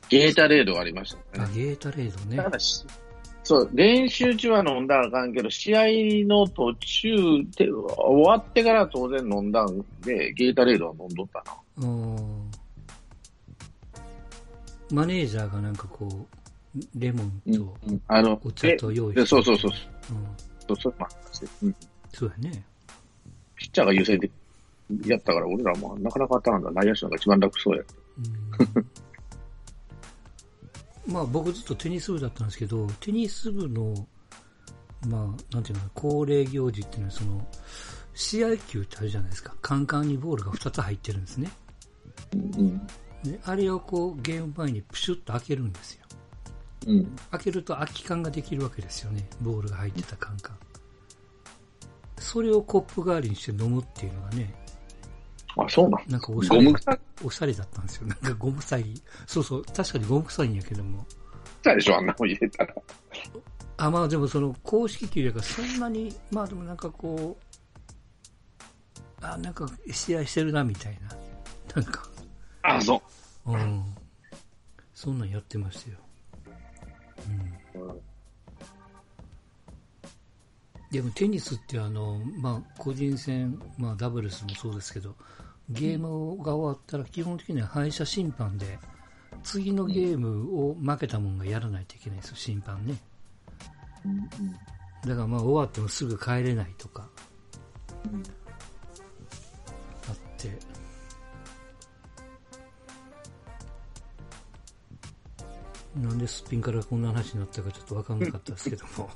[0.08, 1.54] ゲータレードがありましたあ、ね。
[1.54, 2.36] ゲータレードね。
[2.36, 2.84] ただし、
[3.44, 5.82] そう、練習中は飲んだらあかんけど、試合
[6.26, 7.14] の途中
[7.56, 11.44] で、終わってから当然飲んだんで、ゲータレードは飲んどった
[11.80, 11.88] な。
[11.88, 12.50] うん
[14.90, 19.70] マネージャーがなんかこう、レモンとうんあの、お茶と用意で、そうそうそう。
[20.10, 20.26] うん、
[20.66, 21.10] そうそう、まあ、
[21.62, 21.76] うん。
[22.12, 22.64] そうやね。
[23.56, 24.30] ピッチャーが優先で
[25.06, 26.70] やったから、俺らもなかなか当たらんだ。
[26.70, 27.82] 内野手なんか一番楽そうや。
[28.18, 28.86] うん、
[31.06, 33.94] まあ僕ずっとテニス部だったんですけど、テニス部の、
[35.06, 37.46] まあ、なんていうの恒例行事っていうのは、その、
[38.14, 39.54] 試合球ってあるじゃないですか。
[39.60, 41.50] カンカンにボールが2つ入ってるんですね。
[42.32, 42.86] うん。
[43.24, 46.06] で、あれをこう、ゲーム前にプシュッと開けるんですよ。
[46.86, 47.16] うん。
[47.32, 49.28] 開けると空き缶ができるわけですよね。
[49.40, 50.58] ボールが入ってたカンカン。
[52.18, 54.54] それをコップ代わりにして飲むっていうのがね、
[55.56, 56.02] あ、そうなん。
[56.08, 58.06] なんかおしゃれゴム臭いおしゃれだったんですよ。
[58.06, 59.02] なんかゴム臭い。
[59.26, 61.06] そうそう、確かにゴム臭いんやけども。
[61.62, 62.74] でしょ、あんなもん入れたら。
[63.76, 71.16] あ、まあでもその公式球やからそんなに、まあでもなんかこう、あ、なんか試合してるなみたいな。
[71.74, 72.08] なんか、
[72.62, 73.02] あ、そ
[73.46, 73.52] う。
[73.52, 73.84] うん。
[74.94, 75.98] そんなんやってましたよ。
[77.74, 77.88] うん。
[77.88, 78.00] うん
[80.94, 85.16] でもテニスってあの、まあ個人戦、まあダブルスもそうですけど、
[85.70, 88.78] ゲームが終わったら基本的には敗者審判で、
[89.42, 92.96] 次のゲームを負けたもんがやらないといけないんですよ、審判ね。
[95.06, 97.08] だからまあ終わってもすぐ帰れないとか、
[100.08, 100.50] あって、
[105.96, 109.10] なんですっぴんからこんな話になったかちょっとわかんなかったですけども。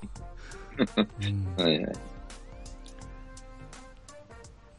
[1.20, 1.92] うん、はいはい。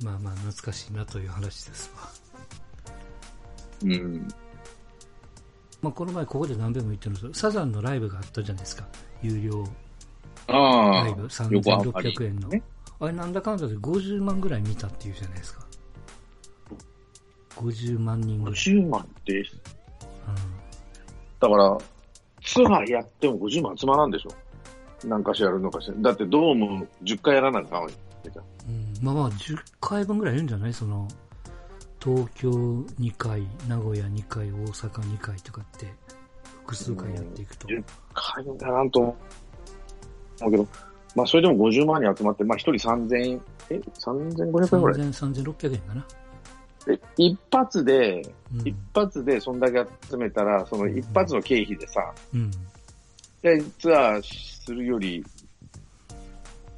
[0.03, 2.09] まあまあ懐かしいなという話ですわ。
[3.83, 4.27] うん。
[5.81, 8.87] まあこの前ここで何べも言ってるんですけど、サザンのライブがあったじゃないですか。
[9.21, 9.63] 有料
[10.47, 12.49] ライブ、横浜に3600円の。
[12.49, 12.61] ね。
[12.99, 15.65] あれなんだかんだで50万ぐらい見たっていうじゃないですか。
[17.55, 18.59] 50万人ぐらい。
[18.59, 19.45] 50万って、うん
[21.39, 21.77] だから、
[22.43, 25.07] ツアーやっても50万集まらんでしょ。
[25.07, 25.93] なんかしらやるのかしら。
[25.99, 27.87] だってドーム10回やらなあかんわ
[28.23, 28.45] けじゃん。
[28.99, 30.73] うん、まあまあ10回分ぐらいいるんじゃない？
[30.73, 31.07] その、
[32.03, 35.87] 東京2回、名古屋2回、大阪2回とかって、
[36.61, 37.67] 複数回やっていくと。
[37.67, 37.83] 10
[38.13, 39.17] 回やらんと思
[40.47, 40.67] うけど、
[41.15, 44.59] まあそれでも50万人集まって、まあ1人3000円、え ?3500 円ぐ
[44.89, 46.05] らい？3000、3600円かな。
[46.85, 48.21] で一発で、
[48.53, 52.49] うん一発でそんだけ集めたら、その一発の経費でさ、うん。
[53.41, 55.23] でツアーするより、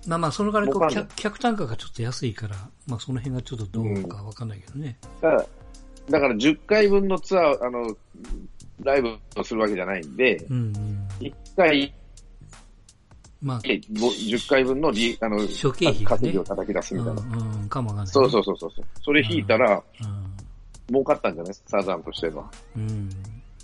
[0.07, 2.55] まあまあ、そのかんない客、客単価がちょっと安いから、
[2.87, 4.97] まあその辺がちょっとどうかわかんないけどね。
[5.21, 5.45] だから
[6.09, 7.95] だから10回分のツアー、あの、
[8.83, 11.07] ライブをするわけじゃないんで、うん、うん。
[11.19, 11.93] 1回
[13.41, 17.37] まあ、でご10回分の利あの諸経費がね稼ぎを叩き出すうん、みたいな。
[17.37, 18.11] うん、かもわかんない、ね。
[18.11, 18.71] そうそうそうそう。
[19.03, 19.83] それ引いたら、う
[20.91, 21.53] 儲かったんじゃない？
[21.65, 22.43] サザンとしては。
[22.77, 22.79] ん。
[22.79, 23.09] うん。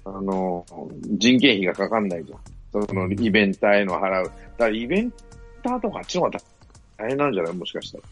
[0.06, 0.66] あの、
[1.04, 2.40] 人件費がかかんないじゃん。
[2.72, 4.24] そのイベンターへの払う。
[4.24, 5.14] だからイベン
[5.64, 6.40] ターとかあっちの方が
[6.98, 7.54] 大変なんじゃない？
[7.54, 8.04] もしかしたら。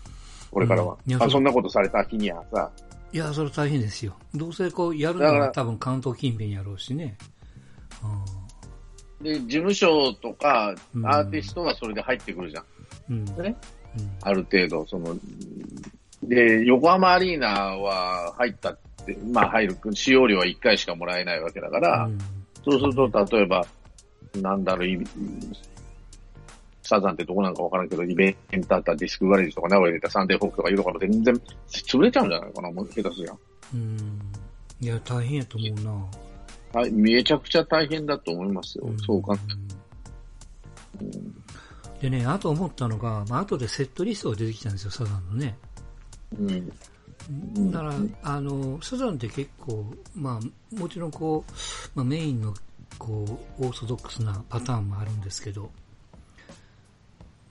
[0.51, 0.93] これからは。
[1.05, 2.69] うんいやそあそんなことされた日にはさ。
[3.11, 4.13] いや、それ大変ですよ。
[4.33, 7.17] どうせこう、やるのだからは多分関東近辺やろうしね。
[9.21, 12.63] で、事務所とかうんアーティストはそれで入ってくるじゃん。
[13.09, 13.29] うん。
[13.37, 13.43] うん。
[13.43, 13.55] ね？
[13.97, 14.11] うん。
[14.21, 15.15] ある程度、その、
[16.23, 22.17] で、横浜アリーナは入ったって、まあ入る、使用料は1回しかもらえないわけだから、うん
[22.65, 23.63] そうすると、例えば、
[24.41, 24.97] なんだろう、い
[26.87, 31.35] サザンってどこなんかわからんけど、イベントだったらディスクガレージとか名古屋でたサンデーフォークとかいうところ全然
[31.67, 33.33] 潰れちゃうんじゃないかな、もう下手すりゃ。
[33.73, 34.21] うん。
[34.79, 35.83] いや、大変やと思う
[36.73, 36.79] な。
[36.79, 38.89] はい、めちゃくちゃ大変だと思いますよ。
[39.05, 39.33] そうか。
[41.01, 41.35] うん
[42.01, 45.57] でね、あと思ったのが、まあ後でセットリストが出てきたんですよ、サザンのね。
[46.37, 46.71] うん。
[47.57, 51.51] んだから、あの、サザンって結構、まあ、もちろんこう、
[51.95, 52.53] まあメインの、
[52.99, 53.25] こ
[53.59, 55.71] う、オーソドックスなパターンもあるんですけど、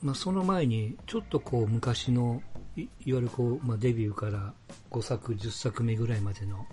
[0.04, 2.42] まあその前に、ちょっとこう、昔の、
[2.76, 4.52] いいわゆるこう、まあデビューから
[4.90, 6.66] 5作、10作目ぐらいまでの、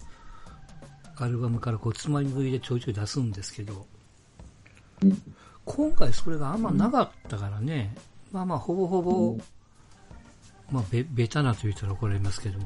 [1.15, 3.87] アルバムからこう、つまみ食いでちょいちょい出すんですけど、
[5.01, 5.21] うん
[5.63, 7.95] 今回それがあんまなかったからね、
[8.31, 9.37] まあまあ、ほぼほぼ、
[10.71, 12.65] まあ、べ、ベタなと言ったら怒られますけども、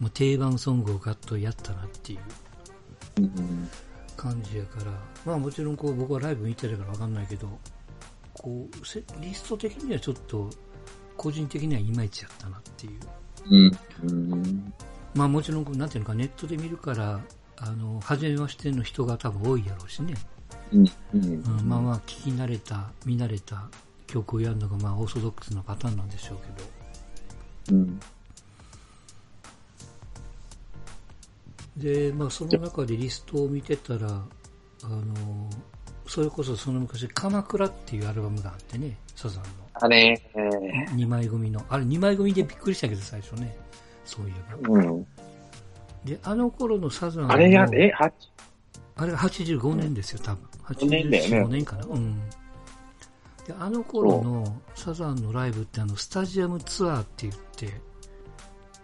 [0.00, 2.20] もう定番ソングをガッとやったなっていう
[3.22, 3.68] うん。
[4.16, 4.92] 感じやから、
[5.24, 7.48] まあもちろんこう僕はライブ見てるからわかんないけど、
[8.38, 10.48] こう、せリスト的にはちょっと、
[11.16, 13.00] 個人的にはいまいちやったなっていう。
[13.50, 13.78] うん。
[14.04, 14.72] うん。
[15.14, 17.20] まあもちろんなんていうのか、ネットで見るから、
[17.56, 20.14] あの、初めましての人が多分多いやろうしね。
[20.72, 20.84] うん。
[20.84, 23.68] ううんん、まあまあ、聞き慣れた、見慣れた
[24.06, 26.38] 曲をやるのが、まあ、オーソドックスなパターンなんでしょう
[27.66, 27.78] けど。
[27.78, 28.00] うん。
[31.76, 35.04] で、まあ、その中でリストを見てたら、あの、
[36.08, 39.44] それこそその昔、鎌倉っていうアルバムがあってね、サザン
[39.74, 40.50] あれ、えの
[40.96, 41.62] 2枚組の。
[41.68, 43.56] あれ2枚組でびっくりしたけど、最初ね。
[44.04, 44.58] そういえば。
[44.58, 45.06] ーうん。
[46.04, 48.10] で、あの頃のサザンのあれや、え、は
[48.96, 50.48] あれが85年ですよ、多分。
[50.64, 51.84] 5年だよね85年かな。
[51.84, 52.18] うん。
[53.46, 57.66] で、あの頃のサザンのライブってあの、スタジアムツアーって言って、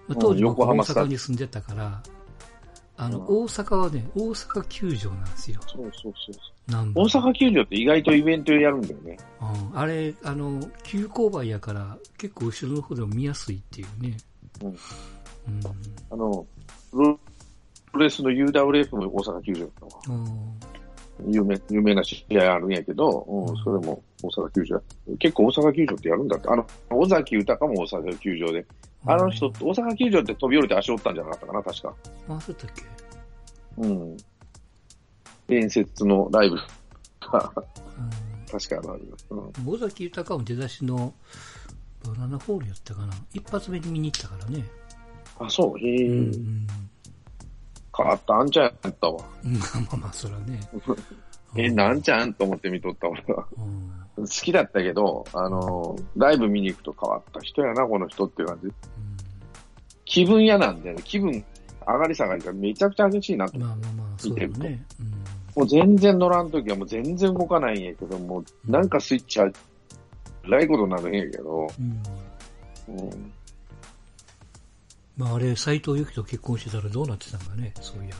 [0.06, 2.02] まあ、当時うん僕大阪に住んでたから、
[2.98, 5.60] あの、うん大阪はね、大阪球場なんですよ。
[5.66, 6.53] そうそうそう。
[6.68, 9.18] なん大阪球場って意外とイベントやるんだよね。
[9.40, 14.16] うん、あれ、あの、急勾配やから、結構後ろの方でも見やすいっていうね。
[14.62, 14.76] うんうん。
[16.10, 16.46] あの、
[16.90, 16.96] プ
[17.98, 19.70] ロレスの UWF も大阪球場だっ
[21.28, 24.82] 有名、有名な試合あるんやけど、うんうんそれも大阪球場。
[25.18, 26.48] 結構大阪球場ってやるんだって。
[26.48, 28.64] あの、尾崎豊も大阪球場で。
[29.06, 31.94] あの人、大阪球場って飛び降りて足折ったんじゃなかったかな、確か。
[32.30, 32.82] あ、そうだっけ？
[33.82, 34.16] うん。
[35.48, 36.56] 伝説のライブ
[37.20, 39.14] 確かある。
[39.30, 39.68] うん。
[39.68, 41.12] 尾崎豊も出だしの
[42.04, 43.12] バナナホールやったかな。
[43.32, 44.64] 一発目に見に行ったからね。
[45.38, 46.66] あ、そう、へえ、うん
[47.96, 49.24] 変わったあんちゃんやったわ。
[49.44, 49.54] うん。
[49.54, 50.60] まあまあまあ、そらね。
[51.56, 52.34] え、なんちゃん？
[52.34, 53.46] と思って見とった俺は。
[54.16, 54.26] うん。
[54.26, 58.72] 好きだったけど、あの、ライブ見に行くと変わった人やな、この人っていう感じ。
[60.04, 61.02] 気分屋なんだよね。
[61.04, 61.44] 気分
[61.86, 63.62] 上がり下がりがめちゃくちゃ激しいなとうん。。
[63.62, 64.84] まあまあまあ、そうだね。
[65.00, 65.23] うん。
[65.56, 69.54] もう全然乗らんときはもう全然動かないんやけど、もうなんかスイッチある。
[70.46, 71.68] えらいことになるんやけど、
[72.88, 72.96] うん。
[72.98, 73.32] うん、
[75.16, 78.14] まああれ、斎藤由貴と結婚してたらどうなってたんかね、そういや。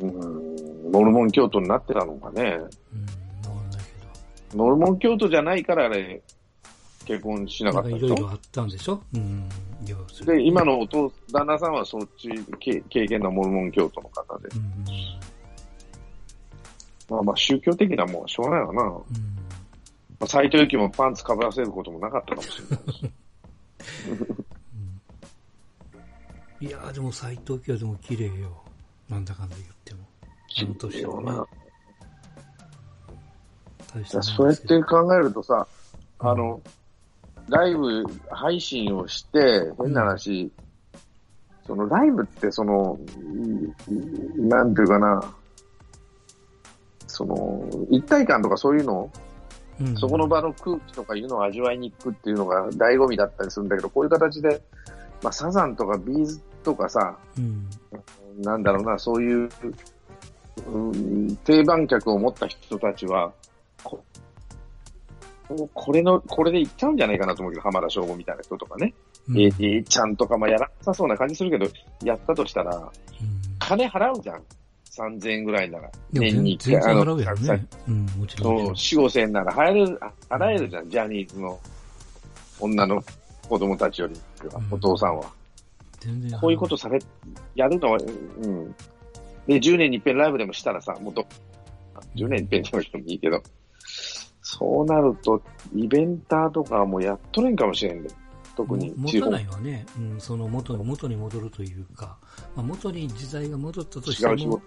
[0.00, 2.42] うん、モルモン教徒になってたのかね。
[2.42, 3.82] うん、わかんない
[4.50, 6.22] けモルモン教徒じゃないからあれ、
[7.04, 7.82] 結婚しなど。
[7.82, 8.06] かったでしょ？
[8.06, 9.02] いろいろあったんでしょ？
[9.14, 9.48] うん。
[10.24, 14.48] で、今のお父、旦那さんはそっち、け経験のモルモン教徒の方で。
[14.56, 14.84] うん。
[17.10, 18.84] まあまあ宗教的なもんはしょうがないわな。
[18.84, 19.04] まうん。
[20.20, 23.12] あ、斎藤由貴もパンツかぶらせることもなかったかもしれないし。
[26.60, 28.62] いやーでも斎藤家はでも綺麗よ。
[29.08, 30.00] なんだかんだ言っても。
[30.58, 31.60] あの年はね。
[33.92, 35.66] 大したもんですけどそうやって考えるとさ、
[36.20, 36.60] あの、
[37.48, 40.52] ライブ配信をして、変な話、
[41.66, 42.98] そのライブってその、
[44.36, 45.34] なんていうかな、
[47.20, 49.10] その、一体感とかそういうの？
[49.78, 54.62] うん、そこの場の空気とかいうのを味わいに行くっていうのが醍醐味だったりするんだけど、こういう形で、
[55.22, 57.68] まあ、サザンとかビーズとかさ、うん、
[58.40, 59.50] なんだろうな、そういう、
[60.66, 63.34] うん、定番客を持った人たちは、
[63.84, 64.02] こ
[65.74, 68.94] これの、これで行っちゃうんじゃないかなと思うけど、浜田省吾みたいな人とかね。
[69.28, 71.70] うん、えー、ちゃんとか、まあ、やらなさそうな感じするけど、
[72.04, 72.90] やったとしたら、うん、
[73.58, 74.42] 金払うじゃん。
[75.00, 75.90] 3000円ぐらいなら。
[76.12, 76.92] 年に1回。
[76.92, 77.26] あの、ね、
[77.88, 78.76] うん、もちろん。
[78.76, 81.58] そう、4、5000円なら払える、払えるじゃん、ジャニーズの
[82.60, 83.02] 女の
[83.48, 84.14] 子供たちより
[84.48, 85.24] は、お父さんは。
[86.00, 86.38] 全然。
[86.38, 86.98] こういうことされ、
[87.54, 87.98] やるのは、
[88.42, 88.74] うん。
[89.46, 91.26] で、10年に一遍ライブでもしたらさ、もっと、
[92.14, 93.42] 10年に一遍でもしてもいいけど、
[94.42, 95.42] そうなると、
[95.74, 98.10] イベンターとかはもうやっとれんかもしれんで、
[98.56, 102.18] 特に持たないわね、うん、その元元に戻るというか、
[102.54, 104.60] まあ、元に時代が戻ったとしても、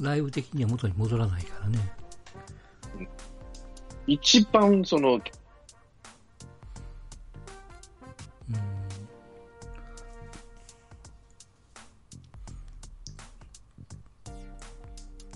[0.00, 1.78] ライブ的には元に戻らないからね。
[4.06, 5.20] 一番その、うん、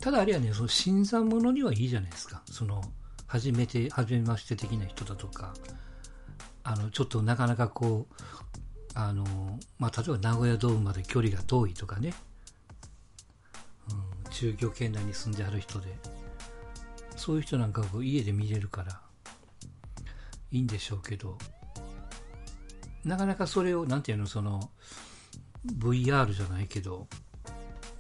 [0.01, 2.43] ただあれはね、その新参者にはいいじゃないですか。
[2.51, 2.83] その、
[3.27, 5.55] 初めて、初めまして的な人だとか、
[6.65, 8.15] あの、ちょっとなかなかこう、
[8.95, 9.25] あの、
[9.79, 12.15] まあ、例えば名古屋ドームまで距離が遠いとかね、
[13.93, 15.89] うん、中京圏内に住んである人で、
[17.17, 19.01] そういう人なんかを家で見れるから、
[20.51, 21.37] いいんでしょうけど、
[23.05, 24.71] なかなかそれを、なんていうの、その、
[25.79, 27.07] VR じゃないけど、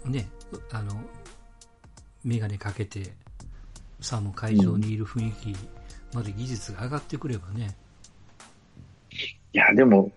[0.05, 0.29] ね、
[0.72, 1.01] あの、
[2.24, 3.12] メガネかけて、
[4.01, 5.57] さも会場にいる雰囲気
[6.14, 7.77] まで技術が上がってくればね。
[9.53, 10.11] いや、でも、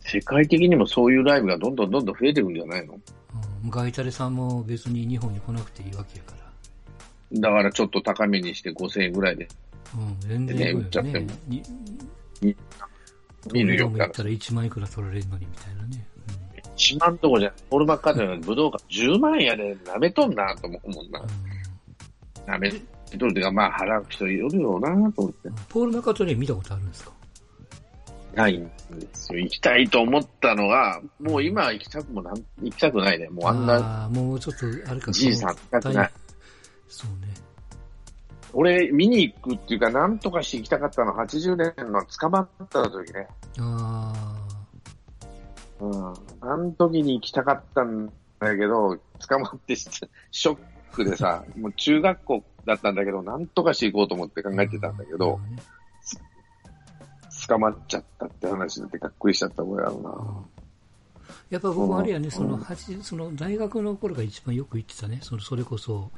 [0.00, 2.98] 世界的にもそういうライブがどんどんどんどん増えていくんじゃないの、
[3.68, 7.40] ガイタレさんも別に日本に来なくていいわけやから。
[7.40, 9.48] だからちょっと高めにして5000円ぐらいで。
[9.94, 11.26] うん、全然ね、売っちゃっても。
[13.52, 13.90] 見るよ。
[13.96, 16.06] だったら1万いくら取られるのにみたいなね。
[16.56, 21.20] うん、1万とこじゃ、ポール・マッカートニーの武道館10万やで、舐めとんなと思うもんな。
[21.20, 21.28] うん
[22.46, 22.76] なめと
[23.26, 25.50] るというか、まあ、払う人いるよなと思って。
[25.68, 27.12] ポール・マカトニー見たことあるんですか？
[28.34, 29.40] ないんですよ。
[29.40, 33.28] 行きたいと思ったのが、もう今行きたくもなん、行きたくないね。
[33.28, 33.74] もうあんな。
[33.74, 36.10] ああ、もうちょっと、あれか、じいさん行きたくない。
[36.88, 37.34] そうね。
[38.52, 43.28] 俺、見に行くっていうか、なんとかして行きたかったのは、80年の捕まった時ね。
[43.58, 44.12] あ
[45.80, 45.84] あ。
[45.84, 46.14] うん。
[46.40, 48.06] あの時に行きたかったん
[48.40, 50.58] だけど、捕まってショッ
[50.92, 55.40] クでさ、もう中学校だったんだけど、なんとかしていこうと思って考えてたんだけど、
[57.48, 60.44] 捕まっちゃったって話になってがっくりしちゃった覚えあるな。
[61.50, 62.60] やっぱ僕もあれやね、その、
[63.02, 65.20] その大学の頃が一番よく行ってたね。
[65.22, 66.10] そのそれこそ、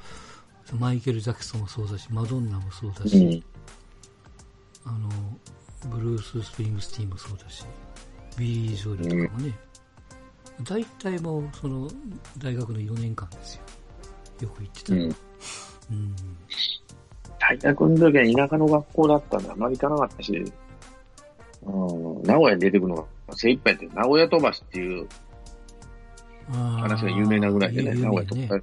[0.78, 3.44] マイケル・ジャクソンもそうだし、マドンナもそうだし、
[4.86, 5.08] うん、あの、
[5.88, 7.64] ブルース・スプリングスティーンもそうだし、
[8.36, 9.58] ビリー・ジョエルとかもね、
[10.58, 11.88] うん、大体もう、その、
[12.38, 13.62] 大学の4年間ですよ。
[14.42, 14.94] よく行ってた。
[14.94, 15.02] うん。
[15.02, 16.16] うん、
[17.38, 20.52] 大学の時は田舎の学校だったんで、あまり行かなかったし、
[21.62, 23.05] うん、名古屋に出てくるのが
[23.37, 25.07] 精一杯で、名古屋飛ばしっていう
[26.53, 28.62] 話が有名なぐらいでね、名古屋飛ばし、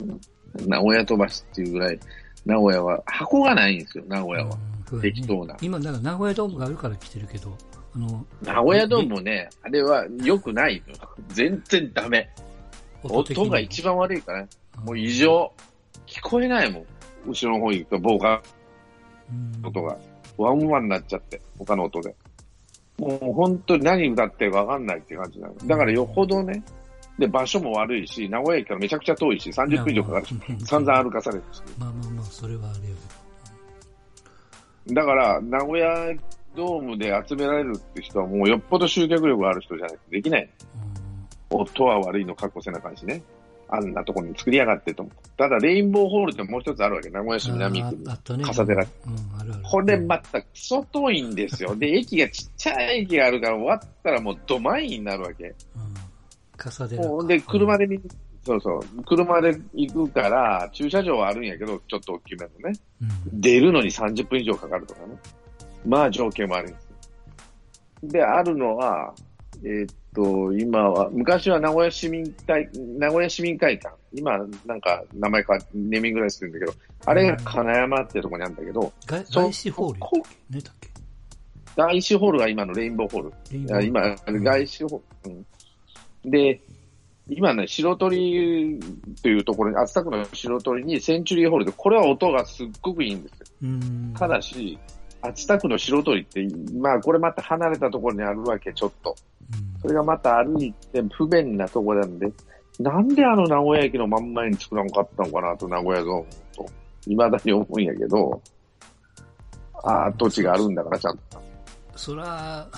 [0.00, 2.00] うん、名古屋飛ばしっていうぐらい、
[2.46, 4.56] 名古屋は、箱がないんですよ、名古屋は。
[4.56, 5.56] ね、適当な。
[5.60, 7.56] 今、だから名古屋ドームがあるから来てるけど、
[7.94, 10.82] あの、名古屋ドームもね、あれは良くない
[11.28, 12.30] 全然ダメ。
[13.02, 14.48] 音が一番悪いからね。
[14.84, 15.52] もう異常。
[16.06, 16.84] 聞こえないもん。
[17.26, 18.42] 後ろの方行くと、防火
[19.62, 19.98] 音が。
[20.38, 22.14] ワンワンになっちゃって、他の音で。
[22.98, 25.54] もう本当に何歌ってるかわかんないって感じなの。
[25.66, 26.62] だからよほどね、
[27.18, 30.34] で、場所も悪いし、名古屋駅からめちゃくちゃ遠いし、30分以上かかるし、
[30.64, 31.62] 散々歩かされるし。
[31.78, 32.96] まあまあまあ、それはあれよ。
[34.88, 36.14] だから、名古屋
[36.56, 40.50] ドームで集められるって人はもうよっぽど集客力がある人じゃないとできない。
[41.50, 43.22] 音は悪いの確保せな感じね。
[43.70, 45.06] あんなところに作りやがってと。
[45.36, 47.10] ただ、レインボーホールってもう一つあるわけ。
[47.10, 48.04] 名古屋市南区に。
[48.44, 48.88] 笠寺、ね。
[49.06, 51.76] うん、あるあるこれまたクソ遠いんですよ。
[51.76, 55.44] で、駅がちっちゃい駅があるから終わったらもうドマインになるわけ。
[55.44, 55.54] うん。
[56.56, 57.24] 笠寺。
[57.24, 58.00] で、車で見、
[58.44, 59.04] そうそう。
[59.04, 62.80] 車で行くから、駐車場はあるんやけど、ちょっと大きめのね。
[63.02, 63.04] う
[63.36, 65.16] ん、出るのに30分以上かかるとかね。
[65.86, 66.88] まあ条件もあるんですよ。
[68.04, 69.14] で、あるのは、
[69.62, 73.94] えー、っと、今は、昔は名古屋市民会、名古屋市民会館。
[74.12, 76.72] 今、なんか、名前変わって、ネーミングぐらいするんだけど、
[77.06, 80.00] あれが金山っていうところにあるんだけど、外資ホール
[80.50, 80.88] ねだっけ？
[81.76, 83.32] 外資ホールが今のレインボーホール。
[83.86, 85.34] 今、外資ホール、
[86.24, 86.30] うん。
[86.30, 86.60] で、
[87.28, 88.80] 今ね、白鳥
[89.22, 93.46] というところに、厚田区の白鳥にセンチュリーホールで、これは音がすっごくいいんですよ。
[93.62, 94.14] うん。
[94.18, 94.78] ただし、
[95.20, 99.14] 厚田区の白鳥って、まあこれまた離れたところにあるわけ、ちょっと。
[99.52, 102.30] うん、それがまた歩いて不便なところなんで、
[102.78, 108.40] なんであの名古屋駅の真ん前に作らんかったのかなと、名古屋ゾーンと、未だに思うんやけど、
[109.84, 111.42] ああ、土地があるんだからちゃんと。
[111.96, 112.68] そら、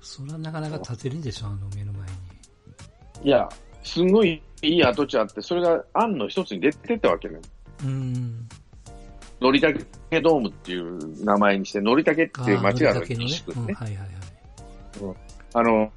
[0.00, 2.02] そらなかなか建てるんでしょ、あの目の前
[3.22, 3.28] に。
[3.28, 3.48] いや、
[3.82, 7.40] すごいいい跡地あって、それが案の一つに出てったわけね。
[7.84, 8.39] うん。
[9.40, 13.52] のりたけドームっていう名前にして、のりたけっていう町があるのりたけのね西区。
[13.56, 13.74] うん、ね。
[13.74, 15.16] はいはいはい。
[15.54, 15.92] あの、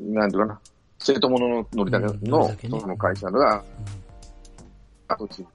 [0.00, 0.60] なんていうかな、
[0.98, 3.64] 生徒物ののりたけうんののりたけねその会社が
[5.08, 5.46] 跡地。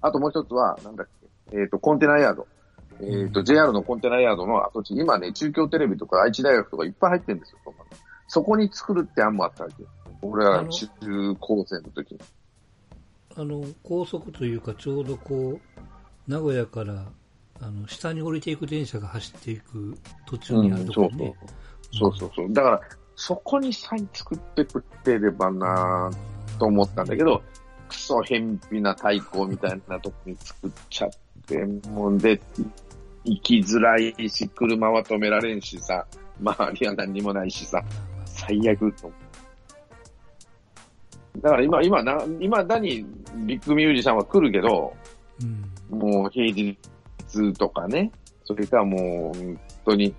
[0.00, 1.08] あともう一つは、なんだっ
[1.50, 2.46] け、えっ、と、コンテナヤード。
[3.00, 7.58] えっ、と、JR のコンテナヤードの跡地、今ね、中京テレビとか愛知大学とかいっぱい入ってるんですよ、
[8.28, 9.88] そこに作るって案もあったわけよ。
[10.22, 10.88] 俺らが中
[11.38, 12.20] 高生の時に。
[13.36, 15.60] あの、高速というか、ちょうどこう、
[16.26, 17.06] 名古屋から、
[17.60, 19.96] あの、下に降りていく電車が走っていく
[20.26, 21.34] 途中にあるところにね。
[21.92, 22.52] そうそうそう。
[22.52, 22.80] だから、
[23.14, 27.42] そこにさえ作ってくれればなぁと思ったんだけど、
[27.88, 31.10] クソ偏僻な太鼓みたいなとこに作っちゃっ
[31.46, 32.40] て、もうで、
[33.24, 36.06] 行きづらいし、車は止められんしさ、
[36.40, 37.82] 周りは何にもないしさ、
[38.24, 39.10] 最悪と。
[41.40, 43.04] だから今、今な、今だに
[43.46, 44.94] ビッグミュージシャンは来るけど、
[45.42, 45.75] うん。
[45.90, 46.78] もう平日
[47.56, 48.10] とかね、
[48.44, 50.14] それかもう本当に、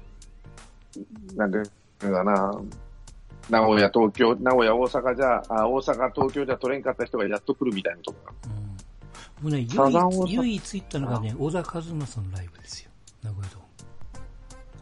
[1.35, 2.61] なんかな、
[3.49, 8.33] 名古屋、東京、名古屋、大阪じゃ、あ大阪、東京じゃ取れんかった人がやっと来るみたいなところ。
[8.45, 9.49] うん。
[9.49, 12.91] もうね、唯一、唯一行ったのがね、小田和正のライブですよ。
[13.23, 13.67] 名古屋ドーム。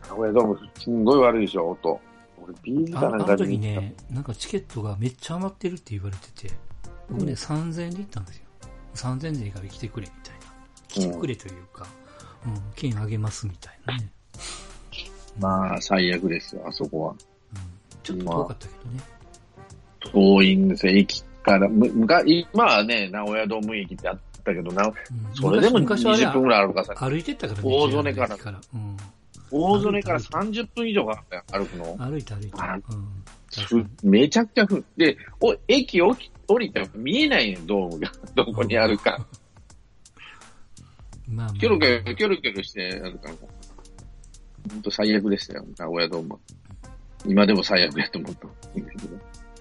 [0.09, 2.01] 名古屋ドーム、すんごい悪いでしょ、音。
[2.41, 6.55] 俺、ビーズああのかなんかで時ね、なんかチケットがめっちゃ余ってるって言われてて、
[7.09, 8.45] 僕ね、うん3000円で行ったんですよ。
[8.95, 10.44] 3000円でいいから来てくれ、みたいな。
[10.95, 11.85] 来てくれというか、
[12.45, 14.09] うん、券あげますみたいなね。
[15.39, 17.11] まあ、最悪ですよ、あそこは。
[17.11, 17.17] うん、
[18.03, 19.03] ちょっと遠かったけどね。
[20.13, 21.67] 遠いんですよ、駅から。
[21.67, 24.93] む、むか、今はね、名古屋ドーム駅ってあったけど、な、うん
[25.33, 27.69] それでも昔昔は20分ぐらいあるからさ、ね、歩いてったからね。
[27.69, 28.61] 大曽根からから。
[28.73, 28.97] うん。
[29.51, 31.97] 大曽根から30分以上かかったよ、歩くの。
[31.97, 32.57] 歩いて歩いて。
[34.03, 38.11] めちゃくちゃふ、で、お、駅降り降りたら見えないねん、ドームが。
[38.35, 39.25] どこにあるか。
[41.27, 41.35] に。
[41.35, 41.55] まあまあ。
[41.59, 43.35] キョロキョロ、キョロキョロしてあるから。
[44.71, 46.39] ほんと最悪でしたよ、名古屋ドームは。
[47.25, 48.47] 今でも最悪やと思った。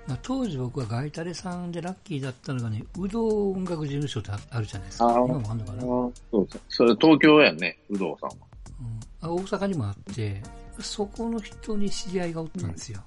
[0.06, 5.06] まあ、当時僕はガイタレさんでラッキーだったのがね、うどん音楽事務所ってああるじゃないですか。
[5.06, 6.60] あー今もあるのかな、うん、そうそう。
[6.68, 8.46] それ東京やんね、有働さんは。
[9.22, 10.42] あ大阪にもあって、
[10.80, 13.02] そこの人に知り合いがおったんですよ。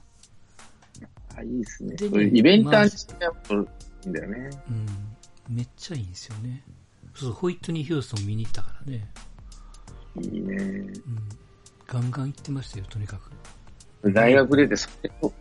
[1.35, 1.95] あ、いいっすね。
[1.95, 3.57] でイベンターにしてやっぱい
[4.05, 4.49] いんだよね。
[5.49, 5.55] うん。
[5.55, 6.63] めっちゃいいんですよね。
[7.18, 9.09] そう、ホイットニー・ヒューストン見に行ったからね。
[10.22, 10.55] いいね。
[10.55, 10.93] うん。
[11.88, 13.18] ガンガン行ってましたよ、とにか
[14.03, 14.11] く。
[14.11, 15.32] 大学出てサンデーフォー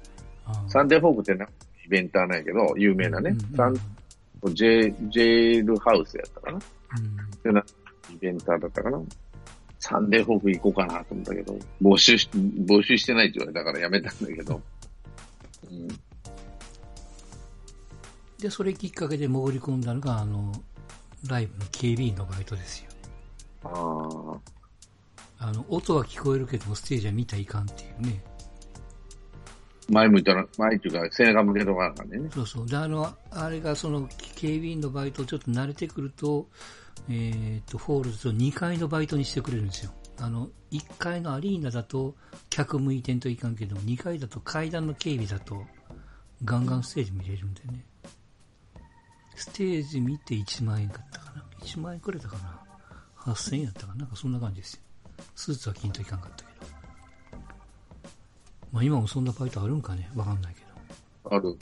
[0.65, 1.47] クサンデーフォークってな、
[1.85, 3.31] イベンターなんやけど、有名なね。
[3.31, 3.75] うんうんサン
[4.55, 6.59] ジェジェールハウスやったかな。
[7.49, 7.65] うん
[8.13, 9.01] イベンターだったかな。
[9.79, 14.61] サンデーフォーク行こうかなと思ったけど、募集し、募集してないって言われたからやめたんだけど。
[15.71, 15.89] うん、
[18.39, 20.53] で、それきっかけで潜り込んだのが、あの、
[21.29, 22.91] ライブの警備員のバイトですよ。
[23.65, 24.39] あ
[25.39, 25.49] あ。
[25.49, 28.23] あの、音は聞こえるけども、ステージは見たらいかんっていうね。
[29.89, 32.29] 前向いたら、前っていうか、背中向けとかなんかね。
[32.33, 32.67] そうそう。
[32.67, 36.49] で、あの、あれがその、警備員のバイトちょっと慣れてくると、
[37.09, 39.93] えっ、と、ホールとか2階のバイトにしてくれるんですよ。
[40.19, 42.17] あの、1階のアリーナだと、
[42.51, 45.65] 客向いてんといかんけど、2階だと階段の警備だと、
[46.45, 47.85] ガンガンステージ見れるんでね。
[49.37, 51.45] ステージ見て1万円かったかな。
[51.61, 52.61] 1万円くれたかな。
[53.19, 53.95] 8000円やったかな。
[53.97, 54.81] なんかそんな感じですよ。
[55.35, 56.67] スーツは着んといかんかったけど。
[58.73, 60.11] まあ今もそんなバイトあるんかね。
[60.17, 60.61] わかんないけ
[61.29, 61.37] ど。
[61.37, 61.57] ある。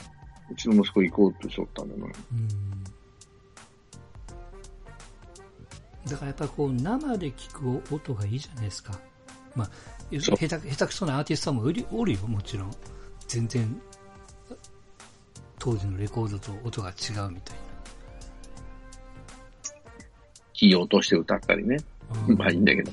[0.49, 2.05] うちの息子行こうとしとったんだよな。
[2.07, 2.83] うん
[6.07, 8.99] だからやっぱりこう生で聞く音がいいじゃないですか。
[9.55, 9.69] まあ、
[10.11, 12.71] 下手下手くそなアーティストもおりおるよ、もちろん。
[13.27, 13.81] 全然、
[15.57, 17.57] 当時のレコードと音が違うみたい
[20.55, 21.77] キーを落として歌ったりね。
[22.27, 22.35] な。
[22.35, 22.91] まあいいんだけど。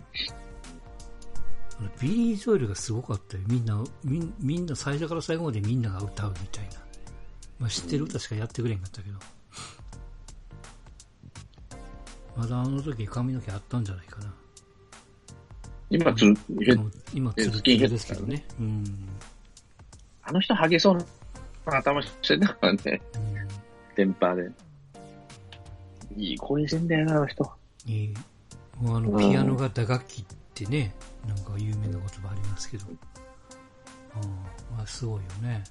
[2.00, 3.42] ビリー・ジョエルがすごかったよ。
[3.46, 6.70] みんな、みんみんな最初から最後までみんなが歌うみたいな。
[7.58, 9.18] まあ知ってる歌しかやってくれんかったけど。
[12.36, 14.34] まだあの時髪の毛あったんじゃないかな。
[15.90, 16.36] 今つ今、
[17.12, 18.44] 今、えツルツルスキンヘッドですけどね。
[18.58, 18.84] うん。
[20.22, 21.04] あの人ハゲそうな
[21.66, 23.32] 頭してたからね、うん
[23.94, 24.50] テンパーで。
[26.16, 27.50] いい声してんだよな、あの人。
[27.86, 28.14] いい
[28.80, 30.94] もうあの、うんピアノが打楽器ってね、
[31.26, 32.86] なんか有名な言葉ありますけど。
[32.88, 32.94] うん、
[34.76, 35.64] まあ、すごいよね。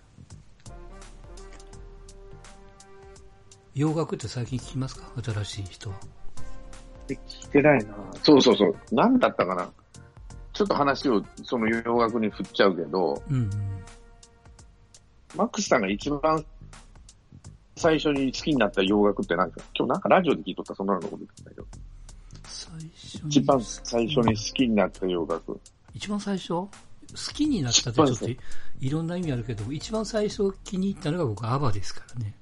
[3.74, 5.12] 洋楽って最近聞きますか？
[5.24, 5.96] 新しい人は。
[7.08, 7.18] 聞い
[7.50, 7.96] てないな。
[8.24, 8.76] そうそうそう。
[8.92, 9.72] なんだったかな？
[10.54, 13.50] ちょっと話をその洋楽に振っちゃうけど、うんうん。
[15.36, 16.46] マックスさんが一番
[17.82, 19.66] 最初に好きになった洋楽って何ですか？
[19.76, 21.66] 今日なんかラジオで聞いとったそんなのこと言ってたけど。
[22.44, 23.30] 最初に。
[23.30, 25.60] 一番最初に好きになった洋楽。
[25.94, 26.50] 一番最初？
[26.50, 26.70] 好
[27.34, 28.38] きになったってちょっと一
[28.80, 32.34] いろんな意味あるけど、一番最初気に入ったのが僕、アバですからね。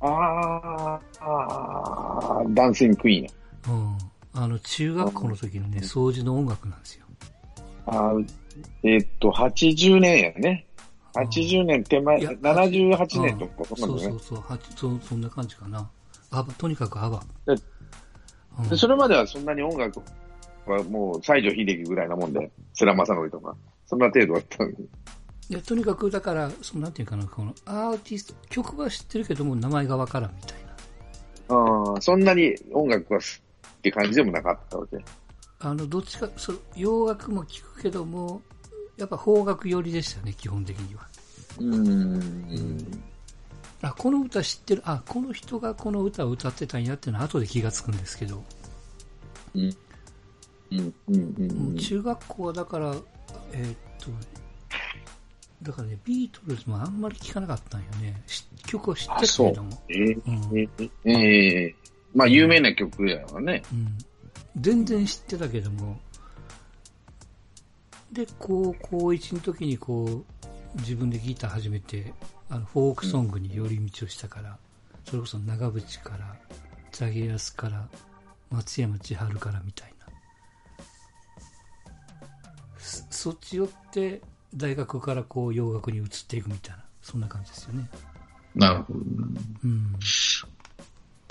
[0.00, 3.30] あーあー、ダンシングクイーンや。
[3.68, 3.98] うん。
[4.34, 7.06] あの、中学校の時のね、掃除の音楽なんですよ。
[7.86, 8.26] あー
[8.82, 10.66] えーっと、80年やね。
[11.14, 14.06] 80年手前、いや78年とか、そそんなのね。
[14.06, 15.90] うそうそう、はそうそんな感じかな。
[16.30, 17.22] アバ、とにかくアバ。
[17.46, 17.54] で
[18.58, 20.02] うんでそれまではそんなに音楽
[20.66, 23.56] はもう西城秀樹ぐらいなもんで、世良正則とか、
[23.86, 24.76] そんな程度だったのに。
[25.48, 31.54] いやとにかく、だから、そのなんていうかな、このアーティスト、曲は知ってるけども、名前がわからんみたいな。
[31.56, 33.42] ああ、そんなに音楽はす
[33.78, 34.98] って感じでもなかったわけ。
[35.58, 38.42] あの、どっちか、そ洋楽も聞くけども、
[38.96, 41.06] やっぱ邦楽寄りでしたね、基本的には。
[41.58, 43.02] うーん。
[43.82, 48.44] あ、この歌知ってる、あ、この人がこの歌を歌ってたんやっていうのは後で気がつくんですけど、
[49.54, 49.76] うん。
[50.70, 50.94] うん。
[51.08, 51.34] うん。
[51.38, 51.56] うん。
[51.56, 52.94] もう中学校はだから、
[53.52, 54.10] えーっと、
[55.62, 58.22] だからね、ビートルズもあんまり聞かなかったんよね。
[58.26, 59.82] し曲は知ってるけれども。
[59.88, 61.82] えーうんえーえー
[62.14, 63.62] まあ、有名な曲やわね。
[63.72, 63.98] うん。
[64.60, 65.98] 全然知ってたけども、
[68.12, 72.12] で、高校1の時にこう、自分でギター始めて、
[72.50, 74.58] あの、フォークソングに寄り道をしたから、
[75.06, 76.36] それこそ長渕から、
[76.92, 77.88] ザゲヤスから、
[78.50, 80.06] 松山千春からみたいな。
[82.78, 84.20] そそっち寄って、
[84.54, 87.88] 大学からこう洋楽に移っていくみたいな、そんな感じですよね。
[88.54, 88.98] なるほど。
[89.64, 89.96] うん。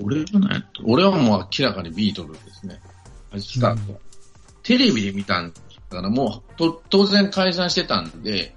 [0.02, 2.80] 俺はね、俺はもう明らかにビートルズですね。
[3.38, 4.00] スタート。
[4.64, 5.60] テレビで見たんだ
[5.92, 8.54] から、もうと当然解散してたんで、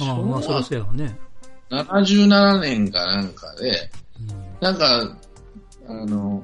[0.00, 1.18] ああ、まあ、そらそうやわね。
[1.70, 4.56] 77年かなんかで、うん。
[4.60, 5.16] なんか、
[5.88, 6.42] あの、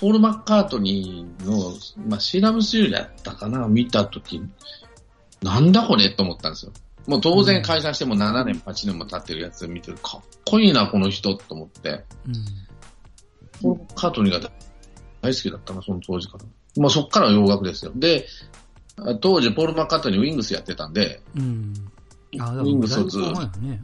[0.00, 1.72] ポール・マッカートニーの、
[2.06, 4.40] まあ、シーラムスユーだったかな、見たとき、
[5.42, 6.72] なんだこれと思ったんですよ。
[7.06, 12.04] もう当然解散しても7年、8年も経ってるやつ見てる、かっこいいな、この人と思って。
[12.26, 12.34] うん。
[13.62, 14.50] ポール・マッカートニーが
[15.22, 16.44] 大好きだったな、その当時から。
[16.78, 17.92] まあ、そっからは洋楽ですよ。
[17.94, 18.26] で、
[19.20, 21.74] 当時、ポール・マッカートニーウィングスやってたんで、うん。
[22.32, 23.82] ウィングスをずっとだいぶ後半やね。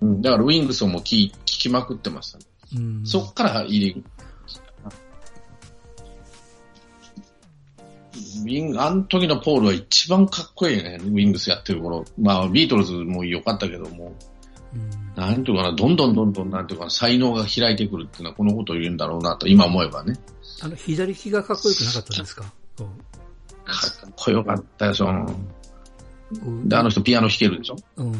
[0.00, 2.44] うん、だからウィングスをもう聞聞きまくってましたね。
[2.76, 2.98] うん。
[2.98, 4.04] うん、そっから入り、
[8.42, 12.04] ウィング、あの時のポールは一番かっこいいね、ウィングスやってる頃。
[12.18, 14.14] まあ、ビートルズも良かったけども、
[14.72, 14.90] うん。
[15.16, 20.18] なんていうかな、どんどんどんどん、なんていうかな、才能が開いてくるっていうのはこのことを言うんだろうなと、今思えばね。
[20.62, 22.44] あの、左利きがかっこよくなかったですか？
[23.70, 25.26] かっこよかったよ、その。
[26.64, 27.76] で、あの人ピアノ弾けるでしょ？
[27.96, 28.12] うん。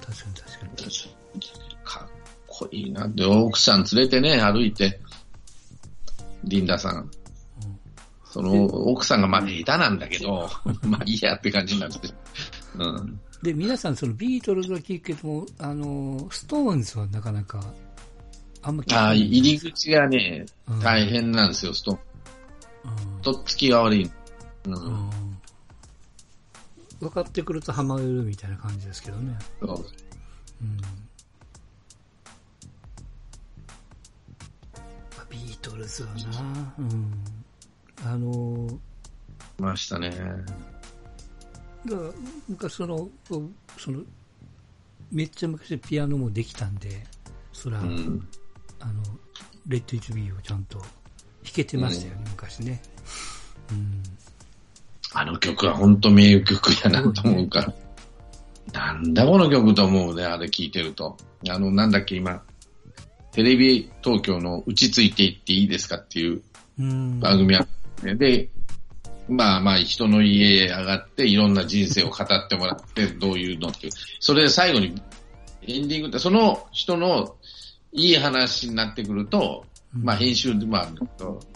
[0.00, 1.44] 確かに確かに。
[1.84, 2.08] かっ
[2.46, 3.08] こいいな。
[3.08, 5.00] で、奥さん連れてね、歩いて、
[6.44, 7.10] リンダさん。
[8.30, 10.48] その、奥さんがまあ下手なんだけど、
[10.82, 11.98] まあいいやって感じになって。
[12.78, 13.20] うん。
[13.42, 17.60] で、皆さん、そのビートルズは聞くけども、あの、ストーンズはなかなか、
[18.62, 21.98] あんま聞かああ、ない入り口がね、うん大変なんですよ、ストうん
[23.22, 24.10] とっつきが悪い。
[24.66, 24.74] うん。
[24.74, 25.10] うん。
[27.00, 29.36] 分かってくるとハマるみたいな感じですけどね。
[29.60, 29.84] そう
[30.62, 30.78] うん。
[35.18, 37.24] あビートルズはな、うん。
[38.06, 38.68] あの、
[39.58, 40.10] ましたね。
[40.10, 42.10] だから
[42.48, 43.08] 昔その、
[43.78, 44.02] その、
[45.10, 46.74] めっちゃ昔ピアノもできたん。
[46.76, 47.04] で、
[47.52, 48.26] そら、うん。
[48.80, 49.02] あの、
[49.66, 50.64] レッド・イット・ビーをちゃん。
[50.64, 50.82] と
[51.44, 52.80] 弾けてましたよね、昔ね。
[53.70, 54.02] うん。
[55.12, 57.72] あの曲は本当名曲やなと思うから。
[58.72, 61.16] なんだこの曲と思うね、あれ聞いてると。
[61.48, 62.42] あの、なんだっけ今、
[63.32, 66.42] テレビ東京の打ちついていっていいですかっていう
[66.78, 67.20] うん。
[67.20, 67.68] 番組あっ
[68.02, 68.48] て、で、
[69.28, 73.92] まあまあ人の家へ上がっていろんな人生を語ってもらってどういうのっていう。
[74.20, 75.00] それで最後に
[75.66, 77.36] エンディングって、その人の
[77.92, 79.64] いい話になってくると、
[79.94, 80.88] まあ編集で、まあ、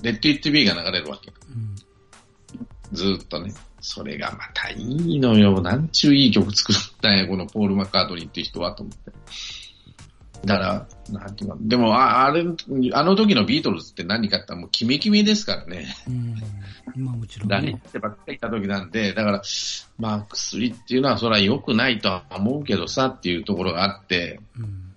[0.02, 1.32] レッド・イット・ビーが流れるわけ。
[1.50, 1.74] うん。
[2.92, 3.52] ずーっとね。
[3.80, 5.60] それがまたいいのよ。
[5.60, 9.12] なんちゅういい曲作ったんや、このポール・マッカートニーっていう人は、と思って。
[10.44, 12.44] だから、なんていうか、でもあ、あれ、
[12.92, 15.94] あの時のビートルズって何かってもうキメキメですからね。
[16.06, 16.36] うん。
[16.96, 17.56] 今もちろん、ね。
[17.56, 19.42] 何ってばっかり言った時なんで、だから、
[19.98, 24.94] まあ薬っていうのはそれは良くないとは思うけどさっていうところがあって、うん、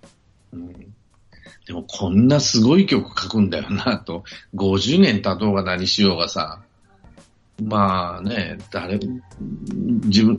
[0.52, 0.91] うん、
[1.66, 6.62] でもこんなすごい曲書くんだよなと、50年経とうが何しようがさ、
[7.62, 8.98] まあね、誰、
[9.38, 10.36] 自分、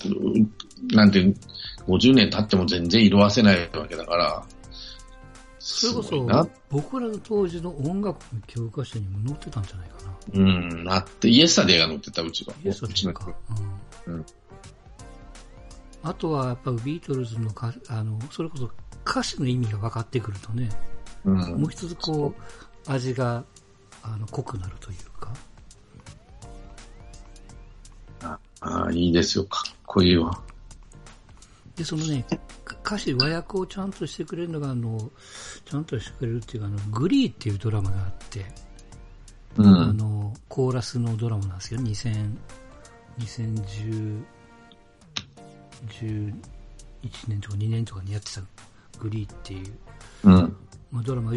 [0.92, 1.36] なんていう、
[1.88, 4.46] 50年経っても全然色あせないわけだから、
[5.60, 10.14] それこそ、僕らの当時の音楽の教科書にも載ってたんじゃないかな。
[10.34, 12.54] うん、なって、イエスタデーが載ってた、うちは。
[12.66, 13.34] イエスタデーか。
[14.06, 14.14] うん。
[14.16, 14.26] うん、
[16.04, 18.70] あとは、やっぱビートルズのか、あの、それこそ
[19.06, 20.70] 歌詞の意味が分かってくるとね、
[21.26, 22.34] うん、もう一つこ
[22.88, 23.44] う、味が、
[24.04, 25.34] あの、濃くなるというか。
[28.62, 29.46] ああ、いいですよ。
[29.46, 30.42] かっこいいわ。
[31.76, 32.26] で、そのね、
[32.86, 35.12] 歌詞、和訳をちゃんとしてくれるのが、あの、
[35.66, 38.46] ちゃんとしてくれるっていうか、あの、グリーっていうドラマがあって、
[39.58, 41.80] うん、あの、コーラスのドラマなんですよ。
[41.80, 42.38] 2000、
[43.20, 44.24] 2010、
[45.90, 46.34] 11
[47.28, 48.42] 年とか2年とかにやってた
[49.00, 49.74] グリーっていう、
[50.24, 50.58] うん、
[50.92, 51.34] まあ、ドラマ、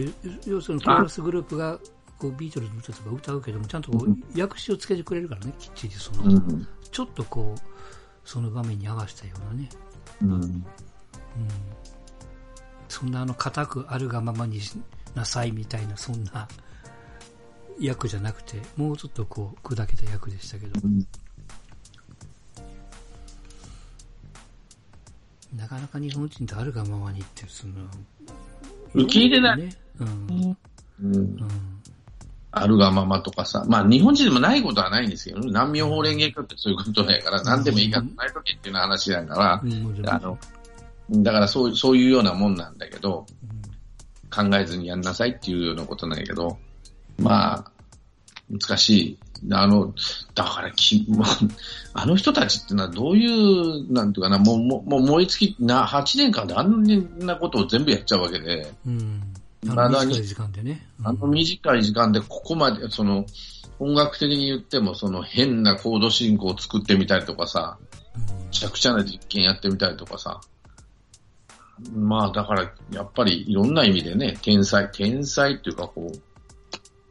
[0.46, 1.78] 要するにコーラスグループが
[2.18, 7.60] こうビートルズの歌とか歌うけども、ちゃんとこう訳詞をつけてくれるからね、きっちりその、うん、ちょっとこう、
[8.24, 9.68] その場面に合わせたようなね。
[10.22, 10.32] うん。
[10.32, 10.64] うん、
[12.88, 14.78] そんなあの、固くあるがままにし
[15.14, 16.48] なさいみたいな、そんな
[17.78, 20.80] 役じゃなくて、もうちょっとこう、砕けた役でしたけど。
[20.82, 21.06] うん、
[25.54, 27.74] なかなか日本人とあるがままにって、その、
[28.96, 29.58] 受け入れない。
[29.58, 29.76] ね、
[31.02, 31.36] うん。
[32.50, 39.62] あるがままとかさ、まあ日本人でもないことはないんですけど、難民法連携ってそういうことだから、何でもいいかないときっていう話だから、
[40.14, 40.38] あの、
[41.10, 43.26] だからそうそういうようなもんなんだけど、
[44.30, 46.58] 考えずにやんなさいっていうようなことなんやけど、
[47.18, 47.72] まあ、
[48.50, 49.18] 難しい。
[49.52, 49.92] あの、
[50.34, 51.06] だからき、
[51.92, 56.84] あの人たちってのはどういう、なんていうかな、もう、もう燃え尽き、な、8年間であん
[57.18, 59.22] なことを全部やっちゃうわけで、うん
[59.68, 60.86] あの短い時間でね。
[61.00, 63.26] うん、あの短い時間でここまで、その、
[63.78, 67.78] 音楽的に言っても、その変なコード進行を作ってみたりとかさ、
[68.16, 70.40] めちゃくちゃな実験やってみたりとかさ。
[71.94, 76.18] まあ、だから、やっぱりいろんな意味でね、天才、天才っていうかこう、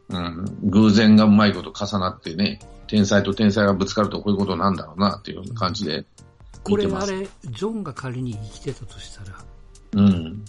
[0.08, 6.04] うん、偶然がうまいこと重なってね、天才と天才がぶつかるとこういうことなんだろうなっていう感じで
[6.62, 9.38] これあれ、ジョンが仮に生きてたとしたら、
[9.92, 10.44] うん。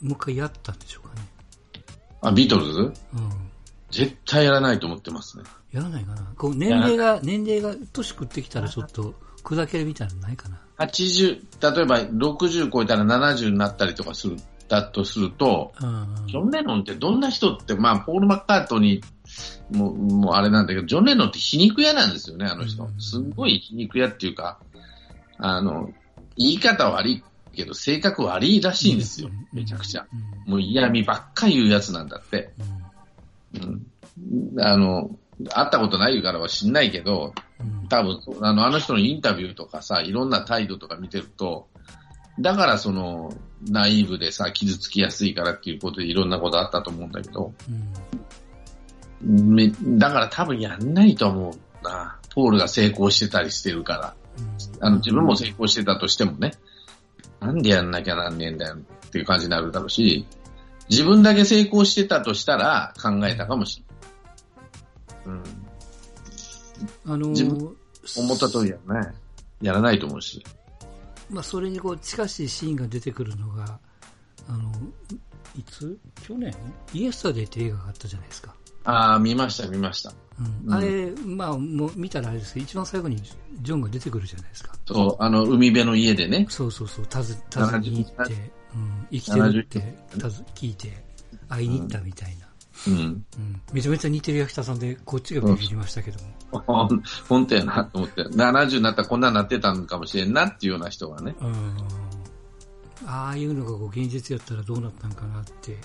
[0.00, 1.22] もう一回やったんでしょうかね。
[2.20, 2.80] あ、ビートルズ？
[2.80, 2.92] うん。
[3.90, 5.44] 絶対やらないと思ってますね。
[5.72, 6.32] やらないかな。
[6.36, 10.60] こう年齢が、年齢が年食ってきたらちょっと砕けるみたいなのないかな。
[10.78, 14.36] 80、例えば60超えたら70になったりとかする、
[14.68, 19.02] だとすると、うん、ジョン・レノンってどんな人って、まあ、ポール・マッカートに
[19.70, 22.88] もう、もうあれなんだけど、ジョン・レノンって皮肉屋なんですよね、あの人。
[22.98, 24.58] すごい皮肉屋っていうか、
[25.38, 25.90] あの、
[26.36, 29.30] 言い方悪いけど、性格悪いらしいんですよ。
[29.52, 30.06] めちゃくちゃ。
[30.46, 32.52] もう嫌味ばっか言うやつなんだって。
[33.54, 34.60] うん。
[34.60, 35.10] あの、
[35.50, 37.34] 会ったことないからは知んないけど、
[37.88, 41.68] 多分、あの、あの人のインタビューとかさ、いろんな態度とか見てると、
[42.40, 43.32] だからその、
[43.68, 47.52] ナイーブでさ、傷つきやすいからっていうことでいろんなことあったと思うんだけど、
[49.24, 52.18] うん、だから多分やんないと思うな。
[52.34, 54.14] ポールが成功してたりしてるから。
[54.80, 56.52] あの、自分も成功してたとしてもね。
[57.40, 60.26] なんでやんなきゃなんねえんだよっていう感じになるだろうし、
[60.90, 63.82] 自分だけ成功してたとしたら考えたかもし
[65.24, 65.42] れない。
[67.06, 67.12] うん。
[67.12, 67.76] あのー、
[68.18, 69.12] 思った通りやね。
[69.62, 70.44] やらないと思うし。
[71.30, 73.78] まあ、それにこう、近しいシーンが出てくるのが、
[74.48, 74.72] あの、
[75.56, 75.98] いつ？
[76.22, 76.54] 去年？
[76.92, 78.54] イエスタデーって映画があったじゃないですか。
[78.84, 80.12] ああ、見ました、見ました。
[80.38, 83.16] うん、あれ、まあ、もう見たらあれですけど、一番最後に
[83.62, 84.74] ジョンが出てくるじゃないですか。
[84.86, 86.46] そう、あの、海辺の家でね。
[86.48, 88.34] そうそうそう、たず、たずに行って、
[88.74, 91.04] うん、生きてるって、たず、聞いて、
[91.48, 92.46] 会いに行ったみたいな。
[92.86, 92.94] うん。
[92.94, 93.60] うん。
[93.72, 96.30] めちゃめちゃ似てる役者さんで、こっちがビビりましたけども。
[97.28, 101.34] 本当やなと思って、70になったらこんなになってたんかもしれんなっていうような人がね。
[101.40, 101.76] うん。
[103.06, 105.76] ああいうのがこう現実やったらどうなったんかなって、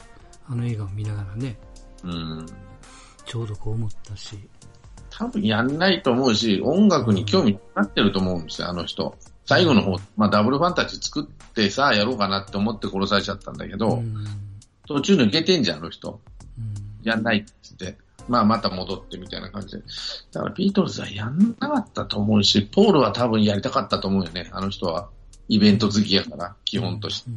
[0.47, 1.57] あの映画を見ながらね。
[2.03, 2.45] うん。
[3.25, 4.37] ちょうどこう思ったし。
[5.09, 9.15] 多分やんないと思うし、音楽に興味なってると思うんですよ、あの人。
[9.45, 14.25] 最後の方、まあダブルファンタジー作ってさあやろうかなって思って殺されちゃったんだけど、うん、
[14.87, 16.21] 途中抜けてんじゃん、あの人。
[16.57, 17.99] うん、やんないって言って。
[18.27, 19.83] まあまた戻ってみたいな感じで。
[20.31, 24.49] だからビートルズはやんなかったと思うし、ポールは多分やりたかったと思うよね。
[24.51, 25.09] あの人は。
[25.51, 27.29] イベント好きやから、基本として。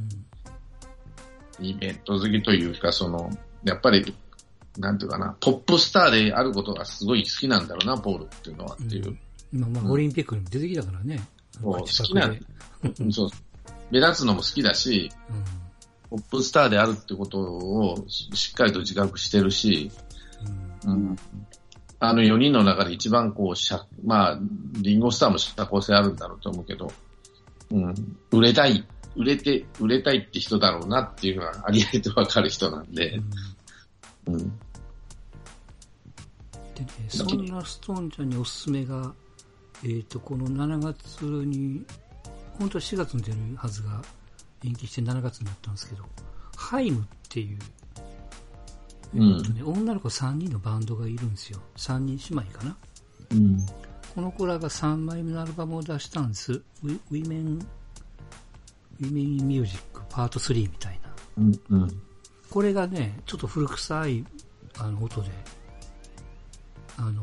[1.61, 3.29] イベント好きというか、その、
[3.65, 4.15] やっぱり、
[4.79, 9.19] なんていうかな、トップスターであることがすごい好きなんだろうな、ポールっていうのはっていう。
[9.53, 11.29] うん、まあまあ、オリンピックにも出てきたからね。
[11.61, 12.33] そう好きな、
[13.11, 13.31] そう、
[13.91, 15.11] 目立つのも好きだし、
[16.11, 19.91] うん、トップスターであるってことをしっかりと自覚してるし、
[20.87, 21.17] うん、
[22.01, 24.39] あの4人の中で一番こう、しゃまあ、
[24.81, 26.93] リンゴスターも社交性あるんだろうと思うけど、
[27.71, 27.95] うん、
[28.31, 28.85] 売れたい、
[29.17, 33.21] 売れて、売れたいって人だろうなっていうのはありありとわかる人なんで、
[34.27, 34.39] うん。
[34.39, 34.45] で
[36.81, 39.15] ね、そんなストーンちゃんにおすすめが、
[39.83, 41.85] えっ、ー、と、この7月に、
[42.59, 44.03] 本当は4月に出るはずが
[44.65, 46.05] 延期して7月になったんですけど、
[46.57, 47.59] ハイムっていう、
[49.15, 51.61] えーとね、うん、女の子3人のバンドがいるんですよ。
[51.77, 52.77] 3人姉妹かな。
[53.31, 53.67] うん、
[54.15, 56.53] この子らが3枚目のアルバムを出したんです。
[56.53, 57.59] Wi, Women,
[59.01, 61.15] Women in Music Part 3みたいな。
[61.39, 62.03] うんうん、
[62.51, 64.25] これがね、ちょっと古臭い
[64.79, 65.31] あの音で、
[66.97, 67.23] あの、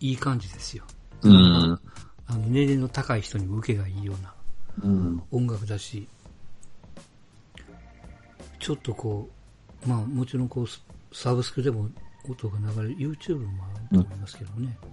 [0.00, 0.84] いい感じですよ。
[1.22, 1.80] うん、
[2.26, 4.34] あの年齢の高い人にも受けがいいような
[5.30, 6.08] 音楽だし、
[8.58, 9.33] ちょっとこう、
[9.86, 11.88] まあもちろんこう、サブスクでも
[12.28, 14.92] 音が流れる、YouTube もあると思いますけどね、うん、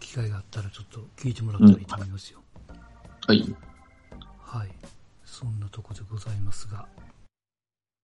[0.00, 2.40] 機会があったらちょっと聞いてもらったらいいと思いますよ。
[3.26, 3.56] はい。
[4.40, 4.68] はい。
[5.24, 6.86] そんなとこでございますが。